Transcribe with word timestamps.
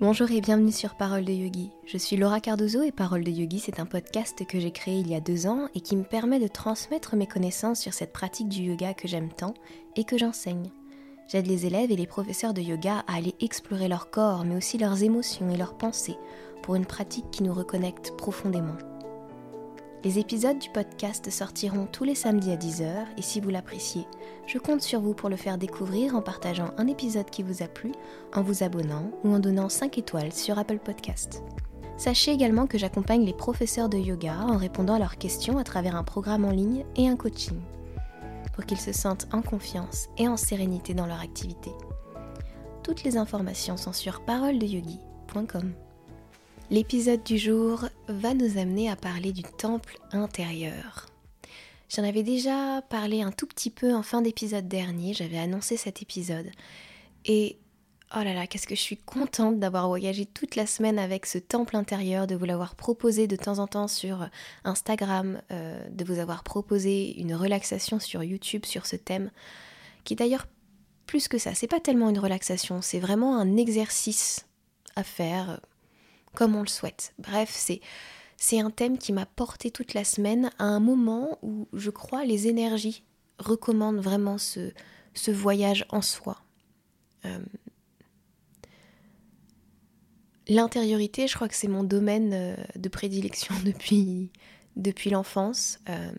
Bonjour 0.00 0.30
et 0.30 0.40
bienvenue 0.40 0.72
sur 0.72 0.94
Parole 0.94 1.26
de 1.26 1.32
Yogi. 1.32 1.72
Je 1.84 1.98
suis 1.98 2.16
Laura 2.16 2.40
Cardozo 2.40 2.82
et 2.82 2.90
Parole 2.90 3.22
de 3.22 3.30
Yogi, 3.30 3.58
c'est 3.58 3.80
un 3.80 3.84
podcast 3.84 4.46
que 4.46 4.58
j'ai 4.58 4.70
créé 4.70 4.98
il 4.98 5.10
y 5.10 5.14
a 5.14 5.20
deux 5.20 5.46
ans 5.46 5.68
et 5.74 5.82
qui 5.82 5.94
me 5.94 6.04
permet 6.04 6.40
de 6.40 6.48
transmettre 6.48 7.16
mes 7.16 7.26
connaissances 7.26 7.80
sur 7.80 7.92
cette 7.92 8.14
pratique 8.14 8.48
du 8.48 8.62
yoga 8.62 8.94
que 8.94 9.06
j'aime 9.06 9.28
tant 9.30 9.52
et 9.96 10.04
que 10.04 10.16
j'enseigne. 10.16 10.70
J'aide 11.28 11.46
les 11.46 11.66
élèves 11.66 11.90
et 11.90 11.96
les 11.96 12.06
professeurs 12.06 12.54
de 12.54 12.62
yoga 12.62 13.04
à 13.06 13.16
aller 13.16 13.34
explorer 13.40 13.88
leur 13.88 14.10
corps, 14.10 14.46
mais 14.46 14.56
aussi 14.56 14.78
leurs 14.78 15.02
émotions 15.02 15.50
et 15.50 15.58
leurs 15.58 15.76
pensées, 15.76 16.16
pour 16.62 16.76
une 16.76 16.86
pratique 16.86 17.30
qui 17.30 17.42
nous 17.42 17.52
reconnecte 17.52 18.16
profondément. 18.16 18.78
Les 20.02 20.18
épisodes 20.18 20.58
du 20.58 20.70
podcast 20.70 21.28
sortiront 21.30 21.84
tous 21.84 22.04
les 22.04 22.14
samedis 22.14 22.52
à 22.52 22.56
10h 22.56 23.04
et 23.18 23.22
si 23.22 23.38
vous 23.38 23.50
l'appréciez, 23.50 24.06
je 24.46 24.56
compte 24.56 24.80
sur 24.80 24.98
vous 24.98 25.12
pour 25.12 25.28
le 25.28 25.36
faire 25.36 25.58
découvrir 25.58 26.16
en 26.16 26.22
partageant 26.22 26.70
un 26.78 26.86
épisode 26.86 27.28
qui 27.28 27.42
vous 27.42 27.62
a 27.62 27.68
plu, 27.68 27.92
en 28.34 28.40
vous 28.40 28.62
abonnant 28.62 29.10
ou 29.24 29.34
en 29.34 29.38
donnant 29.40 29.68
5 29.68 29.98
étoiles 29.98 30.32
sur 30.32 30.58
Apple 30.58 30.78
Podcast. 30.78 31.42
Sachez 31.98 32.30
également 32.30 32.66
que 32.66 32.78
j'accompagne 32.78 33.26
les 33.26 33.34
professeurs 33.34 33.90
de 33.90 33.98
yoga 33.98 34.38
en 34.40 34.56
répondant 34.56 34.94
à 34.94 34.98
leurs 34.98 35.18
questions 35.18 35.58
à 35.58 35.64
travers 35.64 35.96
un 35.96 36.04
programme 36.04 36.46
en 36.46 36.50
ligne 36.50 36.86
et 36.96 37.06
un 37.06 37.16
coaching, 37.16 37.60
pour 38.54 38.64
qu'ils 38.64 38.80
se 38.80 38.94
sentent 38.94 39.28
en 39.34 39.42
confiance 39.42 40.08
et 40.16 40.28
en 40.28 40.38
sérénité 40.38 40.94
dans 40.94 41.06
leur 41.06 41.20
activité. 41.20 41.72
Toutes 42.82 43.04
les 43.04 43.18
informations 43.18 43.76
sont 43.76 43.92
sur 43.92 44.22
paroledeyogi.com. 44.22 45.74
L'épisode 46.70 47.22
du 47.22 47.36
jour 47.36 47.89
va 48.10 48.34
nous 48.34 48.58
amener 48.58 48.90
à 48.90 48.96
parler 48.96 49.32
du 49.32 49.42
temple 49.42 49.98
intérieur. 50.12 51.06
J'en 51.88 52.04
avais 52.04 52.22
déjà 52.22 52.82
parlé 52.82 53.22
un 53.22 53.32
tout 53.32 53.46
petit 53.46 53.70
peu 53.70 53.94
en 53.94 54.02
fin 54.02 54.22
d'épisode 54.22 54.68
dernier, 54.68 55.14
j'avais 55.14 55.38
annoncé 55.38 55.76
cet 55.76 56.02
épisode. 56.02 56.46
Et 57.24 57.58
oh 58.14 58.22
là 58.22 58.32
là, 58.32 58.46
qu'est-ce 58.46 58.66
que 58.66 58.74
je 58.74 58.80
suis 58.80 58.96
contente 58.96 59.58
d'avoir 59.58 59.88
voyagé 59.88 60.26
toute 60.26 60.56
la 60.56 60.66
semaine 60.66 60.98
avec 60.98 61.26
ce 61.26 61.38
temple 61.38 61.76
intérieur, 61.76 62.26
de 62.26 62.34
vous 62.34 62.44
l'avoir 62.44 62.74
proposé 62.74 63.26
de 63.26 63.36
temps 63.36 63.58
en 63.58 63.66
temps 63.66 63.88
sur 63.88 64.28
Instagram, 64.64 65.40
euh, 65.50 65.82
de 65.90 66.04
vous 66.04 66.18
avoir 66.18 66.44
proposé 66.44 67.18
une 67.20 67.34
relaxation 67.34 67.98
sur 67.98 68.22
YouTube 68.22 68.66
sur 68.66 68.86
ce 68.86 68.96
thème, 68.96 69.30
qui 70.04 70.14
d'ailleurs 70.14 70.46
plus 71.06 71.26
que 71.26 71.38
ça, 71.38 71.54
c'est 71.54 71.66
pas 71.66 71.80
tellement 71.80 72.08
une 72.08 72.20
relaxation, 72.20 72.82
c'est 72.82 73.00
vraiment 73.00 73.36
un 73.36 73.56
exercice 73.56 74.46
à 74.94 75.02
faire 75.02 75.60
comme 76.34 76.54
on 76.54 76.62
le 76.62 76.68
souhaite. 76.68 77.12
Bref, 77.18 77.50
c'est 78.36 78.60
un 78.60 78.70
thème 78.70 78.98
qui 78.98 79.12
m'a 79.12 79.26
porté 79.26 79.70
toute 79.70 79.94
la 79.94 80.04
semaine 80.04 80.50
à 80.58 80.64
un 80.64 80.80
moment 80.80 81.38
où 81.42 81.68
je 81.72 81.90
crois 81.90 82.24
les 82.24 82.48
énergies 82.48 83.04
recommandent 83.38 84.00
vraiment 84.00 84.38
ce, 84.38 84.72
voyage 85.30 85.86
en 85.90 86.02
soi. 86.02 86.42
Euh, 87.24 87.38
l'intériorité, 90.48 91.26
je 91.26 91.34
crois 91.34 91.48
que 91.48 91.54
c'est 91.54 91.68
mon 91.68 91.84
domaine 91.84 92.32
euh, 92.32 92.56
de 92.76 92.88
prédilection 92.88 93.54
depuis, 93.64 94.30
depuis 94.76 95.10
l'enfance. 95.10 95.78
Euh, 95.88 96.12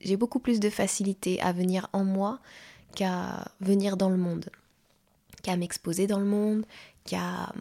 j'ai 0.00 0.16
beaucoup 0.16 0.40
plus 0.40 0.60
de 0.60 0.70
facilité 0.70 1.40
à 1.40 1.52
venir 1.52 1.88
en 1.92 2.04
moi 2.04 2.40
qu'à 2.94 3.52
venir 3.60 3.96
dans 3.96 4.08
le 4.08 4.16
monde, 4.16 4.50
qu'à 5.42 5.56
m'exposer 5.56 6.06
dans 6.06 6.18
le 6.18 6.26
monde, 6.26 6.64
qu'à 7.04 7.52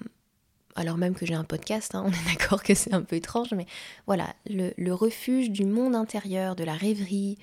alors 0.75 0.97
même 0.97 1.15
que 1.15 1.25
j'ai 1.25 1.33
un 1.33 1.43
podcast, 1.43 1.95
hein, 1.95 2.03
on 2.07 2.11
est 2.11 2.33
d'accord 2.33 2.63
que 2.63 2.73
c'est 2.73 2.93
un 2.93 3.01
peu 3.01 3.15
étrange, 3.15 3.53
mais 3.53 3.65
voilà, 4.07 4.35
le, 4.45 4.91
refuge 4.93 5.49
du 5.49 5.65
monde 5.65 5.95
intérieur, 5.95 6.55
de 6.55 6.63
la 6.63 6.73
rêverie, 6.73 7.37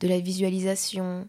de 0.00 0.08
la 0.08 0.18
visualisation, 0.20 1.28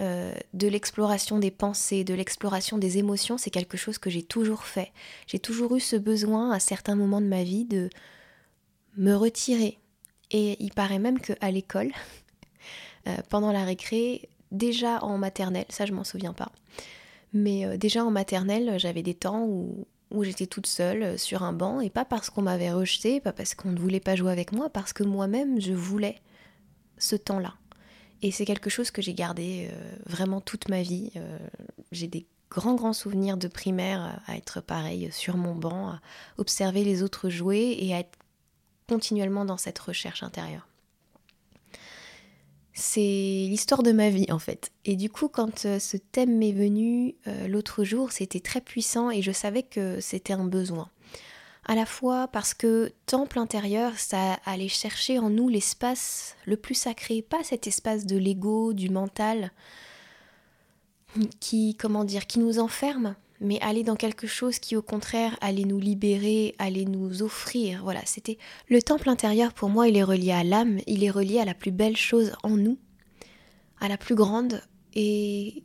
euh, 0.00 0.34
de 0.54 0.68
l'exploration 0.68 1.38
des 1.38 1.50
pensées, 1.50 2.04
de 2.04 2.14
l'exploration 2.14 2.78
des 2.78 2.98
émotions, 2.98 3.38
c'est 3.38 3.50
quelque 3.50 3.76
chose 3.76 3.98
que 3.98 4.10
j'ai 4.10 4.22
toujours 4.22 4.64
fait. 4.64 4.92
J'ai 5.26 5.38
toujours 5.38 5.76
eu 5.76 5.80
ce 5.80 5.96
besoin 5.96 6.50
à 6.52 6.60
certains 6.60 6.96
moments 6.96 7.20
de 7.20 7.26
ma 7.26 7.44
vie 7.44 7.64
de 7.64 7.90
me 8.96 9.14
retirer. 9.14 9.78
Et 10.30 10.56
il 10.62 10.72
paraît 10.72 10.98
même 10.98 11.20
qu'à 11.20 11.50
l'école, 11.50 11.92
euh, 13.08 13.16
pendant 13.28 13.52
la 13.52 13.64
récré, 13.64 14.28
déjà 14.50 15.02
en 15.04 15.18
maternelle, 15.18 15.66
ça 15.68 15.86
je 15.86 15.92
m'en 15.92 16.04
souviens 16.04 16.32
pas, 16.32 16.50
mais 17.32 17.66
euh, 17.66 17.76
déjà 17.76 18.04
en 18.04 18.10
maternelle, 18.10 18.78
j'avais 18.78 19.02
des 19.02 19.14
temps 19.14 19.44
où, 19.44 19.86
où 20.10 20.24
j'étais 20.24 20.46
toute 20.46 20.66
seule 20.66 21.02
euh, 21.02 21.16
sur 21.18 21.42
un 21.42 21.52
banc, 21.52 21.80
et 21.80 21.90
pas 21.90 22.04
parce 22.04 22.30
qu'on 22.30 22.42
m'avait 22.42 22.72
rejeté, 22.72 23.20
pas 23.20 23.32
parce 23.32 23.54
qu'on 23.54 23.70
ne 23.70 23.78
voulait 23.78 24.00
pas 24.00 24.16
jouer 24.16 24.32
avec 24.32 24.52
moi, 24.52 24.70
parce 24.70 24.92
que 24.92 25.02
moi-même 25.02 25.60
je 25.60 25.72
voulais 25.72 26.20
ce 26.98 27.16
temps-là. 27.16 27.54
Et 28.22 28.30
c'est 28.30 28.44
quelque 28.44 28.70
chose 28.70 28.90
que 28.90 29.02
j'ai 29.02 29.14
gardé 29.14 29.68
euh, 29.70 29.96
vraiment 30.06 30.40
toute 30.40 30.68
ma 30.68 30.82
vie. 30.82 31.10
Euh, 31.16 31.38
j'ai 31.92 32.06
des 32.06 32.26
grands 32.50 32.74
grands 32.74 32.92
souvenirs 32.92 33.36
de 33.36 33.48
primaire 33.48 34.20
à 34.26 34.36
être 34.36 34.60
pareil 34.60 35.10
sur 35.12 35.36
mon 35.36 35.54
banc, 35.54 35.88
à 35.88 36.00
observer 36.38 36.84
les 36.84 37.02
autres 37.02 37.28
jouer 37.28 37.76
et 37.80 37.94
à 37.94 37.98
être 37.98 38.18
continuellement 38.88 39.44
dans 39.44 39.56
cette 39.56 39.78
recherche 39.78 40.22
intérieure 40.22 40.68
c'est 42.74 43.00
l'histoire 43.00 43.84
de 43.84 43.92
ma 43.92 44.10
vie 44.10 44.30
en 44.30 44.40
fait. 44.40 44.72
Et 44.84 44.96
du 44.96 45.08
coup, 45.08 45.28
quand 45.28 45.64
euh, 45.64 45.78
ce 45.78 45.96
thème 45.96 46.36
m'est 46.36 46.52
venu 46.52 47.14
euh, 47.26 47.46
l'autre 47.46 47.84
jour, 47.84 48.10
c'était 48.10 48.40
très 48.40 48.60
puissant 48.60 49.10
et 49.10 49.22
je 49.22 49.30
savais 49.30 49.62
que 49.62 50.00
c'était 50.00 50.32
un 50.32 50.44
besoin. 50.44 50.88
À 51.66 51.76
la 51.76 51.86
fois 51.86 52.28
parce 52.28 52.52
que 52.52 52.92
temple 53.06 53.38
intérieur, 53.38 53.96
ça 53.96 54.34
allait 54.44 54.68
chercher 54.68 55.20
en 55.20 55.30
nous 55.30 55.48
l'espace 55.48 56.36
le 56.46 56.56
plus 56.56 56.74
sacré, 56.74 57.22
pas 57.22 57.44
cet 57.44 57.68
espace 57.68 58.06
de 58.06 58.18
l'ego, 58.18 58.72
du 58.72 58.90
mental, 58.90 59.52
qui, 61.40 61.76
comment 61.76 62.04
dire, 62.04 62.26
qui 62.26 62.40
nous 62.40 62.58
enferme, 62.58 63.14
mais 63.40 63.60
aller 63.60 63.82
dans 63.82 63.96
quelque 63.96 64.26
chose 64.26 64.58
qui 64.58 64.76
au 64.76 64.82
contraire 64.82 65.36
allait 65.40 65.64
nous 65.64 65.80
libérer, 65.80 66.54
allait 66.58 66.84
nous 66.84 67.22
offrir. 67.22 67.82
Voilà, 67.82 68.00
c'était 68.04 68.38
le 68.68 68.80
temple 68.80 69.08
intérieur 69.08 69.52
pour 69.52 69.68
moi, 69.68 69.88
il 69.88 69.96
est 69.96 70.04
relié 70.04 70.32
à 70.32 70.44
l'âme, 70.44 70.78
il 70.86 71.04
est 71.04 71.10
relié 71.10 71.40
à 71.40 71.44
la 71.44 71.54
plus 71.54 71.72
belle 71.72 71.96
chose 71.96 72.32
en 72.42 72.56
nous, 72.56 72.78
à 73.80 73.88
la 73.88 73.96
plus 73.96 74.14
grande 74.14 74.62
et 74.94 75.64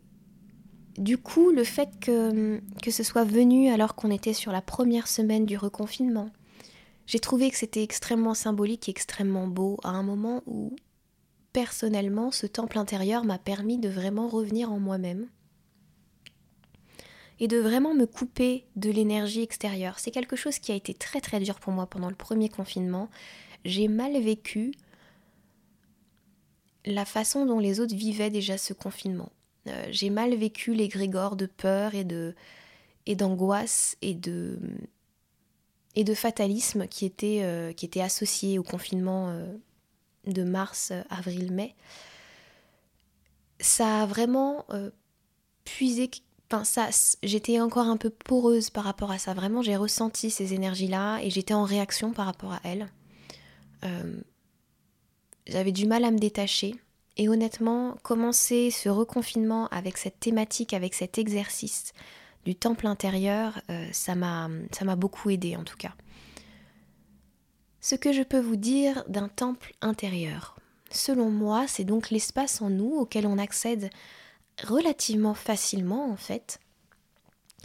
du 0.97 1.17
coup, 1.17 1.51
le 1.51 1.63
fait 1.63 1.89
que, 2.01 2.59
que 2.83 2.91
ce 2.91 3.03
soit 3.03 3.23
venu 3.23 3.69
alors 3.69 3.95
qu'on 3.95 4.11
était 4.11 4.33
sur 4.33 4.51
la 4.51 4.61
première 4.61 5.07
semaine 5.07 5.45
du 5.45 5.55
reconfinement, 5.55 6.29
j'ai 7.05 7.19
trouvé 7.19 7.49
que 7.49 7.57
c'était 7.57 7.83
extrêmement 7.83 8.33
symbolique 8.33 8.89
et 8.89 8.91
extrêmement 8.91 9.47
beau 9.47 9.77
à 9.83 9.89
un 9.89 10.03
moment 10.03 10.43
où, 10.45 10.75
personnellement, 11.53 12.31
ce 12.31 12.47
temple 12.47 12.77
intérieur 12.77 13.23
m'a 13.23 13.39
permis 13.39 13.77
de 13.77 13.87
vraiment 13.89 14.27
revenir 14.27 14.71
en 14.71 14.79
moi-même 14.79 15.27
et 17.39 17.47
de 17.47 17.57
vraiment 17.57 17.93
me 17.93 18.05
couper 18.05 18.65
de 18.75 18.89
l'énergie 18.89 19.41
extérieure. 19.41 19.99
C'est 19.99 20.11
quelque 20.11 20.35
chose 20.35 20.59
qui 20.59 20.71
a 20.71 20.75
été 20.75 20.93
très 20.93 21.21
très 21.21 21.39
dur 21.39 21.59
pour 21.59 21.73
moi 21.73 21.87
pendant 21.87 22.09
le 22.09 22.15
premier 22.15 22.49
confinement. 22.49 23.09
J'ai 23.65 23.87
mal 23.87 24.19
vécu 24.19 24.73
la 26.85 27.05
façon 27.05 27.45
dont 27.45 27.59
les 27.59 27.79
autres 27.79 27.95
vivaient 27.95 28.29
déjà 28.29 28.57
ce 28.57 28.73
confinement. 28.73 29.31
Euh, 29.67 29.87
j'ai 29.91 30.09
mal 30.09 30.33
vécu 30.35 30.73
les 30.73 30.87
grégores 30.87 31.35
de 31.35 31.45
peur 31.45 31.95
et 31.95 32.03
de 32.03 32.35
et 33.05 33.15
d'angoisse 33.15 33.97
et 34.01 34.13
de 34.13 34.59
et 35.95 36.03
de 36.03 36.13
fatalisme 36.13 36.87
qui 36.87 37.05
étaient, 37.05 37.41
euh, 37.43 37.73
qui 37.73 37.85
étaient 37.85 38.01
associés 38.01 38.59
au 38.59 38.63
confinement 38.63 39.29
euh, 39.29 39.51
de 40.27 40.43
mars, 40.43 40.93
avril, 41.09 41.51
mai. 41.51 41.75
Ça 43.59 44.03
a 44.03 44.05
vraiment 44.05 44.65
puisé 45.65 46.09
Enfin, 46.51 46.63
ça, 46.63 46.89
j'étais 47.21 47.59
encore 47.59 47.87
un 47.87 47.97
peu 47.97 48.09
poreuse 48.09 48.71
par 48.71 48.83
rapport 48.83 49.11
à 49.11 49.19
ça. 49.19 49.33
Vraiment, 49.35 49.61
j'ai 49.61 49.75
ressenti 49.75 50.31
ces 50.31 50.53
énergies-là 50.55 51.19
et 51.19 51.29
j'étais 51.29 51.53
en 51.53 51.63
réaction 51.63 52.11
par 52.11 52.25
rapport 52.25 52.53
à 52.53 52.59
elles. 52.63 52.89
Euh, 53.83 54.19
j'avais 55.45 55.71
du 55.71 55.85
mal 55.85 56.03
à 56.03 56.11
me 56.11 56.17
détacher. 56.17 56.75
Et 57.17 57.29
honnêtement, 57.29 57.97
commencer 58.01 58.71
ce 58.71 58.89
reconfinement 58.89 59.67
avec 59.67 59.97
cette 59.97 60.19
thématique, 60.19 60.73
avec 60.73 60.93
cet 60.93 61.17
exercice 61.17 61.93
du 62.45 62.55
temple 62.55 62.87
intérieur, 62.87 63.61
euh, 63.69 63.85
ça 63.91 64.15
m'a 64.15 64.95
beaucoup 64.95 65.29
aidé 65.29 65.55
en 65.55 65.63
tout 65.63 65.77
cas. 65.77 65.93
Ce 67.81 67.95
que 67.95 68.11
je 68.11 68.23
peux 68.23 68.39
vous 68.39 68.55
dire 68.55 69.03
d'un 69.07 69.27
temple 69.27 69.73
intérieur, 69.81 70.55
selon 70.91 71.29
moi, 71.29 71.65
c'est 71.67 71.83
donc 71.83 72.09
l'espace 72.09 72.61
en 72.61 72.69
nous 72.69 72.95
auquel 72.95 73.27
on 73.27 73.37
accède 73.37 73.89
relativement 74.63 75.33
facilement 75.33 76.09
en 76.11 76.15
fait 76.15 76.59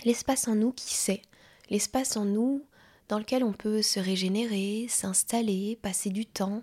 l'espace 0.04 0.48
en 0.48 0.54
nous 0.54 0.72
qui 0.72 0.94
sait, 0.94 1.22
l'espace 1.70 2.16
en 2.16 2.24
nous 2.24 2.64
dans 3.08 3.18
lequel 3.18 3.44
on 3.44 3.52
peut 3.52 3.82
se 3.82 4.00
régénérer, 4.00 4.86
s'installer, 4.88 5.78
passer 5.82 6.10
du 6.10 6.26
temps. 6.26 6.62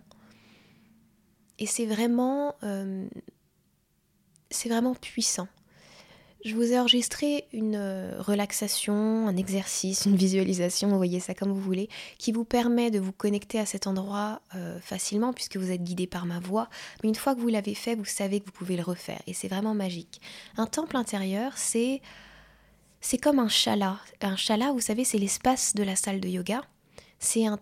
Et 1.59 1.67
c'est 1.67 1.85
vraiment, 1.85 2.55
euh, 2.63 3.07
c'est 4.49 4.69
vraiment 4.69 4.95
puissant. 4.95 5.47
Je 6.43 6.55
vous 6.55 6.73
ai 6.73 6.79
enregistré 6.79 7.45
une 7.53 7.75
euh, 7.75 8.19
relaxation, 8.19 9.27
un 9.27 9.37
exercice, 9.37 10.05
une 10.05 10.15
visualisation, 10.15 10.89
vous 10.89 10.97
voyez 10.97 11.19
ça 11.19 11.35
comme 11.35 11.51
vous 11.51 11.61
voulez, 11.61 11.87
qui 12.17 12.31
vous 12.31 12.45
permet 12.45 12.89
de 12.89 12.99
vous 12.99 13.11
connecter 13.11 13.59
à 13.59 13.67
cet 13.67 13.85
endroit 13.85 14.41
euh, 14.55 14.79
facilement 14.79 15.33
puisque 15.33 15.57
vous 15.57 15.69
êtes 15.69 15.83
guidé 15.83 16.07
par 16.07 16.25
ma 16.25 16.39
voix. 16.39 16.67
Mais 17.03 17.09
une 17.09 17.15
fois 17.15 17.35
que 17.35 17.41
vous 17.41 17.49
l'avez 17.49 17.75
fait, 17.75 17.93
vous 17.93 18.05
savez 18.05 18.39
que 18.39 18.45
vous 18.45 18.53
pouvez 18.53 18.75
le 18.75 18.81
refaire 18.81 19.21
et 19.27 19.33
c'est 19.33 19.49
vraiment 19.49 19.75
magique. 19.75 20.19
Un 20.57 20.65
temple 20.65 20.97
intérieur, 20.97 21.57
c'est 21.57 22.01
comme 23.21 23.37
un 23.37 23.49
chala. 23.49 23.99
Un 24.21 24.35
chala, 24.35 24.71
vous 24.71 24.81
savez, 24.81 25.03
c'est 25.03 25.19
l'espace 25.19 25.75
de 25.75 25.83
la 25.83 25.95
salle 25.95 26.21
de 26.21 26.27
yoga. 26.27 26.63
C'est 27.19 27.45
un 27.45 27.59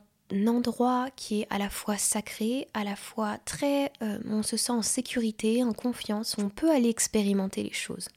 endroit 0.47 1.09
qui 1.17 1.41
est 1.41 1.47
à 1.49 1.57
la 1.57 1.69
fois 1.69 1.97
sacré, 1.97 2.69
à 2.73 2.85
la 2.85 2.95
fois 2.95 3.39
très... 3.43 3.91
Euh, 4.01 4.19
on 4.29 4.41
se 4.41 4.55
sent 4.55 4.71
en 4.71 4.83
sécurité, 4.83 5.65
en 5.65 5.73
confiance, 5.73 6.37
on 6.37 6.47
peut 6.47 6.71
aller 6.71 6.87
expérimenter 6.87 7.63
les 7.63 7.73
choses. 7.73 8.07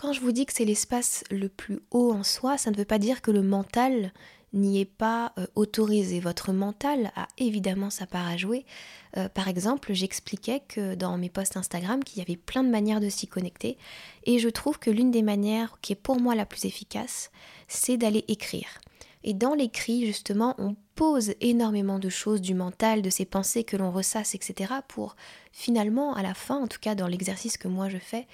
Quand 0.00 0.14
je 0.14 0.22
vous 0.22 0.32
dis 0.32 0.46
que 0.46 0.54
c'est 0.54 0.64
l'espace 0.64 1.24
le 1.30 1.50
plus 1.50 1.78
haut 1.90 2.10
en 2.10 2.22
soi, 2.22 2.56
ça 2.56 2.70
ne 2.70 2.76
veut 2.76 2.86
pas 2.86 2.98
dire 2.98 3.20
que 3.20 3.30
le 3.30 3.42
mental 3.42 4.14
n'y 4.54 4.80
est 4.80 4.86
pas 4.86 5.34
euh, 5.36 5.46
autorisé. 5.56 6.20
Votre 6.20 6.54
mental 6.54 7.12
a 7.16 7.28
évidemment 7.36 7.90
sa 7.90 8.06
part 8.06 8.26
à 8.26 8.38
jouer. 8.38 8.64
Euh, 9.18 9.28
par 9.28 9.46
exemple, 9.46 9.92
j'expliquais 9.92 10.62
que 10.66 10.94
dans 10.94 11.18
mes 11.18 11.28
posts 11.28 11.58
Instagram 11.58 12.02
qu'il 12.02 12.18
y 12.18 12.22
avait 12.22 12.38
plein 12.38 12.64
de 12.64 12.70
manières 12.70 13.00
de 13.00 13.10
s'y 13.10 13.26
connecter 13.26 13.76
et 14.24 14.38
je 14.38 14.48
trouve 14.48 14.78
que 14.78 14.90
l'une 14.90 15.10
des 15.10 15.20
manières 15.20 15.76
qui 15.82 15.92
est 15.92 15.96
pour 15.96 16.18
moi 16.18 16.34
la 16.34 16.46
plus 16.46 16.64
efficace, 16.64 17.30
c'est 17.68 17.98
d'aller 17.98 18.24
écrire. 18.26 18.80
Et 19.22 19.34
dans 19.34 19.52
l'écrit, 19.52 20.06
justement, 20.06 20.54
on 20.56 20.76
pose 20.94 21.34
énormément 21.42 21.98
de 21.98 22.08
choses 22.08 22.40
du 22.40 22.54
mental, 22.54 23.02
de 23.02 23.10
ces 23.10 23.26
pensées 23.26 23.64
que 23.64 23.76
l'on 23.76 23.90
ressasse, 23.90 24.34
etc., 24.34 24.72
pour 24.88 25.14
finalement, 25.52 26.14
à 26.14 26.22
la 26.22 26.32
fin, 26.32 26.56
en 26.56 26.68
tout 26.68 26.80
cas 26.80 26.94
dans 26.94 27.06
l'exercice 27.06 27.58
que 27.58 27.68
moi 27.68 27.90
je 27.90 27.98
fais, 27.98 28.26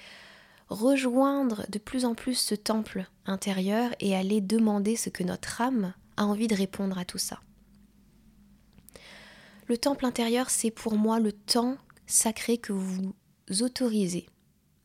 rejoindre 0.69 1.65
de 1.69 1.79
plus 1.79 2.05
en 2.05 2.15
plus 2.15 2.35
ce 2.35 2.55
temple 2.55 3.05
intérieur 3.25 3.91
et 3.99 4.15
aller 4.15 4.41
demander 4.41 4.95
ce 4.95 5.09
que 5.09 5.23
notre 5.23 5.61
âme 5.61 5.93
a 6.17 6.25
envie 6.25 6.47
de 6.47 6.55
répondre 6.55 6.97
à 6.97 7.05
tout 7.05 7.17
ça. 7.17 7.39
Le 9.67 9.77
temple 9.77 10.05
intérieur, 10.05 10.49
c'est 10.49 10.71
pour 10.71 10.95
moi 10.95 11.19
le 11.19 11.31
temps 11.31 11.77
sacré 12.05 12.57
que 12.57 12.73
vous 12.73 13.13
autorisez 13.61 14.27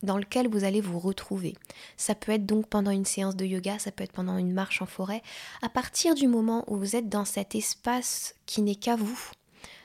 dans 0.03 0.17
lequel 0.17 0.47
vous 0.49 0.65
allez 0.65 0.81
vous 0.81 0.99
retrouver. 0.99 1.55
Ça 1.97 2.13
peut 2.13 2.33
être 2.33 2.45
donc 2.45 2.67
pendant 2.67 2.91
une 2.91 3.05
séance 3.05 3.35
de 3.35 3.45
yoga, 3.45 3.79
ça 3.79 3.91
peut 3.91 4.03
être 4.03 4.11
pendant 4.11 4.37
une 4.37 4.53
marche 4.53 4.81
en 4.81 4.85
forêt. 4.85 5.23
À 5.61 5.69
partir 5.69 6.13
du 6.13 6.27
moment 6.27 6.65
où 6.67 6.77
vous 6.77 6.95
êtes 6.95 7.09
dans 7.09 7.25
cet 7.25 7.55
espace 7.55 8.35
qui 8.45 8.61
n'est 8.61 8.75
qu'à 8.75 8.97
vous, 8.97 9.31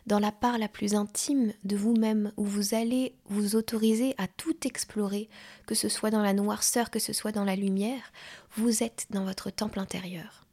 dans 0.08 0.19
la 0.19 0.32
part 0.32 0.58
la 0.58 0.69
plus 0.69 0.94
intime 0.94 1.52
de 1.64 1.76
vous-même, 1.76 2.32
où 2.38 2.44
vous 2.44 2.75
allez 2.75 3.14
vous 3.26 3.56
autoriser 3.56 4.14
à 4.16 4.26
tout 4.26 4.66
explorer, 4.66 5.28
que 5.66 5.75
ce 5.75 5.90
soit 5.90 6.10
dans 6.10 6.22
la 6.22 6.32
noirceur, 6.32 6.90
que 6.90 6.99
ce 6.99 7.12
soit 7.12 7.31
dans 7.31 7.44
la 7.44 7.56
lumière, 7.56 8.10
vous 8.56 8.82
êtes 8.82 9.06
dans 9.10 9.25
votre 9.25 9.50
temple 9.50 9.78
intérieur. 9.78 10.46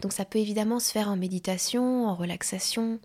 Donc 0.00 0.12
ça 0.12 0.24
peut 0.24 0.40
évidemment 0.40 0.80
se 0.80 0.90
faire 0.90 1.08
en 1.08 1.16
méditation, 1.16 2.08
en 2.08 2.16
relaxation. 2.16 2.98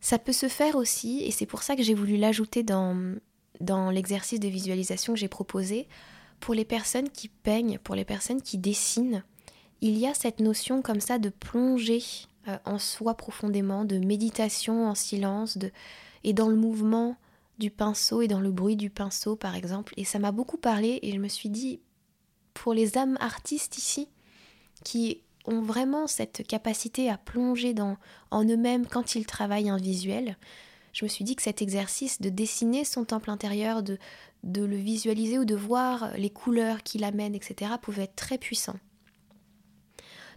Ça 0.00 0.18
peut 0.18 0.32
se 0.32 0.48
faire 0.48 0.76
aussi, 0.76 1.22
et 1.24 1.30
c'est 1.30 1.46
pour 1.46 1.62
ça 1.62 1.76
que 1.76 1.82
j'ai 1.82 1.94
voulu 1.94 2.16
l'ajouter 2.16 2.62
dans, 2.62 3.14
dans 3.60 3.90
l'exercice 3.90 4.40
de 4.40 4.48
visualisation 4.48 5.12
que 5.12 5.20
j'ai 5.20 5.28
proposé, 5.28 5.88
pour 6.40 6.54
les 6.54 6.64
personnes 6.64 7.10
qui 7.10 7.28
peignent, 7.28 7.78
pour 7.84 7.94
les 7.94 8.06
personnes 8.06 8.40
qui 8.40 8.56
dessinent, 8.56 9.24
il 9.82 9.98
y 9.98 10.06
a 10.06 10.14
cette 10.14 10.40
notion 10.40 10.80
comme 10.80 11.00
ça 11.00 11.18
de 11.18 11.28
plonger 11.28 12.02
euh, 12.48 12.58
en 12.64 12.78
soi 12.78 13.16
profondément, 13.16 13.84
de 13.84 13.98
méditation 13.98 14.86
en 14.86 14.94
silence, 14.94 15.58
de, 15.58 15.70
et 16.24 16.32
dans 16.32 16.48
le 16.48 16.56
mouvement 16.56 17.16
du 17.58 17.70
pinceau 17.70 18.22
et 18.22 18.28
dans 18.28 18.40
le 18.40 18.50
bruit 18.50 18.76
du 18.76 18.90
pinceau 18.90 19.36
par 19.36 19.54
exemple. 19.54 19.94
Et 19.96 20.04
ça 20.04 20.18
m'a 20.18 20.32
beaucoup 20.32 20.56
parlé 20.56 20.98
et 21.02 21.12
je 21.12 21.18
me 21.18 21.28
suis 21.28 21.48
dit, 21.48 21.80
pour 22.54 22.74
les 22.74 22.98
âmes 22.98 23.16
artistes 23.20 23.78
ici, 23.78 24.08
qui 24.84 25.22
ont 25.44 25.60
vraiment 25.60 26.06
cette 26.06 26.46
capacité 26.46 27.10
à 27.10 27.18
plonger 27.18 27.74
dans, 27.74 27.96
en 28.30 28.44
eux-mêmes 28.44 28.86
quand 28.86 29.14
ils 29.14 29.26
travaillent 29.26 29.70
un 29.70 29.76
visuel, 29.76 30.36
je 30.92 31.04
me 31.04 31.08
suis 31.08 31.24
dit 31.24 31.36
que 31.36 31.42
cet 31.42 31.62
exercice 31.62 32.20
de 32.20 32.28
dessiner 32.28 32.84
son 32.84 33.04
temple 33.04 33.30
intérieur, 33.30 33.82
de, 33.82 33.98
de 34.44 34.64
le 34.64 34.76
visualiser 34.76 35.38
ou 35.38 35.44
de 35.44 35.54
voir 35.54 36.12
les 36.16 36.30
couleurs 36.30 36.82
qu'il 36.82 37.04
amène, 37.04 37.34
etc., 37.34 37.72
pouvait 37.80 38.04
être 38.04 38.16
très 38.16 38.38
puissant. 38.38 38.76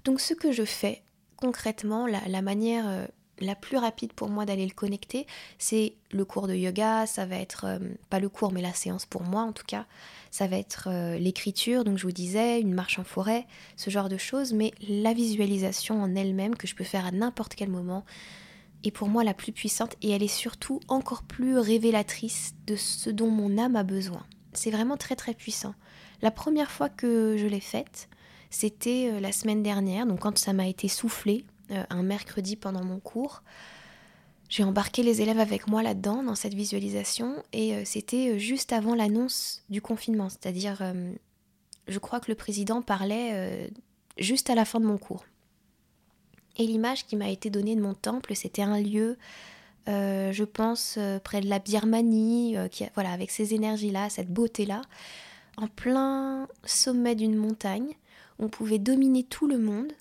Donc 0.05 0.21
ce 0.21 0.33
que 0.33 0.51
je 0.51 0.63
fais 0.63 1.03
concrètement, 1.37 2.07
la, 2.07 2.41
manière 2.41 2.87
euh, 2.87 3.05
la 3.39 3.55
plus 3.55 3.77
rapide 3.77 4.13
pour 4.13 4.29
moi 4.29 4.45
d'aller 4.45 4.65
le 4.65 4.73
connecter, 4.73 5.27
c'est 5.57 5.95
le 6.11 6.25
cours 6.25 6.47
de 6.47 6.55
yoga, 6.55 7.05
ça 7.05 7.25
va 7.25 7.37
être, 7.37 7.65
euh, 7.65 7.79
pas 8.09 8.19
le 8.19 8.29
cours, 8.29 8.51
mais 8.51 8.61
la 8.61 8.73
séance 8.73 9.05
pour 9.05 9.23
moi 9.23 9.41
en 9.41 9.51
tout 9.51 9.65
cas, 9.65 9.85
ça 10.31 10.47
va 10.47 10.57
être 10.57 10.89
euh, 10.89 11.17
l'écriture, 11.17 11.83
donc 11.83 11.97
je 11.97 12.03
vous 12.03 12.11
disais, 12.11 12.59
une 12.61 12.73
marche 12.73 12.99
en 12.99 13.03
forêt, 13.03 13.45
ce 13.75 13.89
genre 13.89 14.09
de 14.09 14.17
choses, 14.17 14.53
mais 14.53 14.71
la 14.87 15.13
visualisation 15.13 16.01
en 16.01 16.15
elle-même 16.15 16.55
que 16.55 16.67
je 16.67 16.75
peux 16.75 16.83
faire 16.83 17.05
à 17.05 17.11
n'importe 17.11 17.55
quel 17.55 17.69
moment, 17.69 18.05
est 18.83 18.91
pour 18.91 19.07
moi 19.07 19.23
la 19.23 19.33
plus 19.33 19.51
puissante 19.51 19.95
et 20.01 20.11
elle 20.11 20.23
est 20.23 20.27
surtout 20.27 20.79
encore 20.87 21.23
plus 21.23 21.57
révélatrice 21.57 22.53
de 22.67 22.75
ce 22.75 23.09
dont 23.09 23.29
mon 23.29 23.57
âme 23.57 23.75
a 23.75 23.83
besoin. 23.83 24.23
C'est 24.53 24.71
vraiment 24.71 24.97
très 24.97 25.15
très 25.15 25.33
puissant. 25.33 25.73
La 26.21 26.31
première 26.31 26.71
fois 26.71 26.89
que 26.89 27.35
je 27.37 27.47
l'ai 27.47 27.59
faite, 27.59 28.09
c'était 28.55 29.11
euh, 29.11 29.19
la 29.19 29.33
semaine 29.33 29.63
dernière, 29.63 30.05
donc 30.05 30.21
quand 30.21 30.37
ça 30.37 30.53
m'a 30.53 30.67
été 30.67 30.87
soufflé, 30.87 31.43
euh, 31.71 31.83
un 31.89 32.03
mercredi 32.03 32.55
pendant 32.55 32.85
mon 32.85 32.99
cours. 32.99 33.43
J'ai 34.47 34.63
embarqué 34.63 35.03
les 35.03 35.21
élèves 35.21 35.39
avec 35.39 35.67
moi 35.67 35.83
là-dedans, 35.83 36.23
dans 36.23 36.35
cette 36.35 36.53
visualisation, 36.53 37.43
et 37.51 37.75
euh, 37.75 37.81
c'était 37.83 38.39
juste 38.39 38.71
avant 38.71 38.95
l'annonce 38.95 39.63
du 39.69 39.81
confinement, 39.81 40.29
c'est-à-dire, 40.29 40.93
je 41.87 41.99
crois 41.99 42.21
que 42.21 42.31
le 42.31 42.35
président 42.35 42.81
parlait 42.81 43.69
juste 44.17 44.49
à 44.49 44.55
la 44.55 44.63
fin 44.63 44.79
de 44.79 44.85
mon 44.85 44.97
cours. 44.97 45.25
Et 46.57 46.65
l'image 46.65 47.05
qui 47.05 47.17
m'a 47.17 47.29
été 47.29 47.49
donnée 47.49 47.75
de 47.75 47.81
mon 47.81 47.93
temple, 47.93 48.35
c'était 48.35 48.61
un 48.61 48.79
lieu, 48.79 49.17
je 49.87 50.43
pense, 50.43 50.97
près 51.23 51.41
de 51.41 51.49
la 51.49 51.59
Birmanie, 51.59 52.55
voilà, 52.93 53.11
avec 53.11 53.31
ces 53.31 53.53
énergies-là, 53.53 54.09
cette 54.09 54.31
beauté-là, 54.31 54.81
en 55.57 55.67
plein 55.67 56.47
sommet 56.63 57.15
d'une 57.15 57.35
montagne. 57.35 57.95
On 58.39 58.49
pouvait 58.49 58.79
dominer 58.79 59.23
tout 59.23 59.47
le 59.47 59.57
monde. 59.57 59.91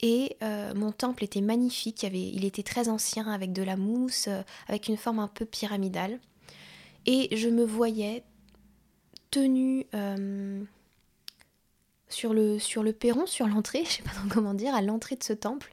Et 0.00 0.36
mon 0.76 0.92
temple 0.92 1.24
était 1.24 1.40
magnifique, 1.40 2.04
il, 2.04 2.44
était 2.44 2.62
très 2.62 2.88
ancien, 2.88 3.26
avec 3.26 3.52
de 3.52 3.64
la 3.64 3.76
mousse, 3.76 4.28
avec 4.68 4.86
une 4.86 4.96
forme 4.96 5.18
un 5.18 5.26
peu 5.26 5.44
pyramidale. 5.44 6.20
Et 7.04 7.36
je 7.36 7.48
me 7.48 7.64
voyais 7.64 8.22
tenue 9.32 9.86
sur 12.08 12.32
le, 12.32 12.58
sur 12.58 12.82
le 12.82 12.92
perron, 12.92 13.26
sur 13.26 13.46
l'entrée, 13.46 13.84
je 13.86 13.90
sais 13.90 14.02
pas 14.02 14.10
comment 14.30 14.54
dire, 14.54 14.74
à 14.74 14.82
l'entrée 14.82 15.16
de 15.16 15.24
ce 15.24 15.32
temple, 15.32 15.72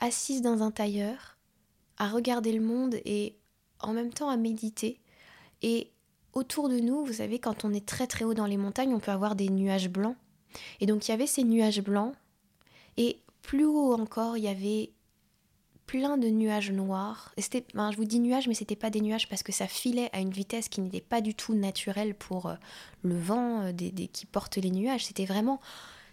assise 0.00 0.42
dans 0.42 0.62
un 0.62 0.70
tailleur, 0.70 1.36
à 1.98 2.08
regarder 2.08 2.52
le 2.52 2.60
monde 2.60 2.96
et 3.04 3.36
en 3.80 3.92
même 3.92 4.12
temps 4.12 4.28
à 4.28 4.36
méditer. 4.36 5.00
Et 5.62 5.90
autour 6.32 6.68
de 6.68 6.78
nous, 6.78 7.04
vous 7.04 7.14
savez, 7.14 7.38
quand 7.38 7.64
on 7.64 7.72
est 7.72 7.86
très 7.86 8.06
très 8.06 8.24
haut 8.24 8.34
dans 8.34 8.46
les 8.46 8.56
montagnes, 8.56 8.94
on 8.94 9.00
peut 9.00 9.10
avoir 9.10 9.36
des 9.36 9.48
nuages 9.48 9.88
blancs. 9.88 10.16
Et 10.80 10.86
donc 10.86 11.06
il 11.06 11.10
y 11.10 11.14
avait 11.14 11.26
ces 11.26 11.44
nuages 11.44 11.82
blancs, 11.82 12.14
et 12.96 13.18
plus 13.42 13.64
haut 13.64 13.94
encore, 13.94 14.36
il 14.36 14.44
y 14.44 14.48
avait 14.48 14.90
plein 15.86 16.16
de 16.16 16.28
nuages 16.28 16.70
noirs. 16.70 17.34
c'était, 17.36 17.66
je 17.74 17.96
vous 17.96 18.04
dis 18.04 18.18
nuages, 18.18 18.48
mais 18.48 18.54
c'était 18.54 18.76
pas 18.76 18.88
des 18.88 19.02
nuages 19.02 19.28
parce 19.28 19.42
que 19.42 19.52
ça 19.52 19.66
filait 19.66 20.08
à 20.14 20.20
une 20.20 20.30
vitesse 20.30 20.70
qui 20.70 20.80
n'était 20.80 21.02
pas 21.02 21.20
du 21.20 21.34
tout 21.34 21.54
naturelle 21.54 22.14
pour 22.14 22.46
euh, 22.46 22.54
le 23.02 23.14
vent 23.18 23.62
euh, 23.62 23.72
des, 23.72 23.90
qui 24.08 24.24
porte 24.24 24.56
les 24.56 24.70
nuages. 24.70 25.04
C'était 25.04 25.26
vraiment, 25.26 25.60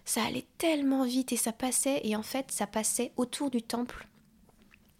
ça 0.03 0.23
allait 0.23 0.45
tellement 0.57 1.05
vite 1.05 1.31
et 1.31 1.37
ça 1.37 1.53
passait 1.53 2.01
et 2.03 2.15
en 2.17 2.23
fait 2.23 2.51
ça 2.51 2.67
passait 2.67 3.13
autour 3.15 3.49
du 3.49 3.61
temple. 3.61 4.07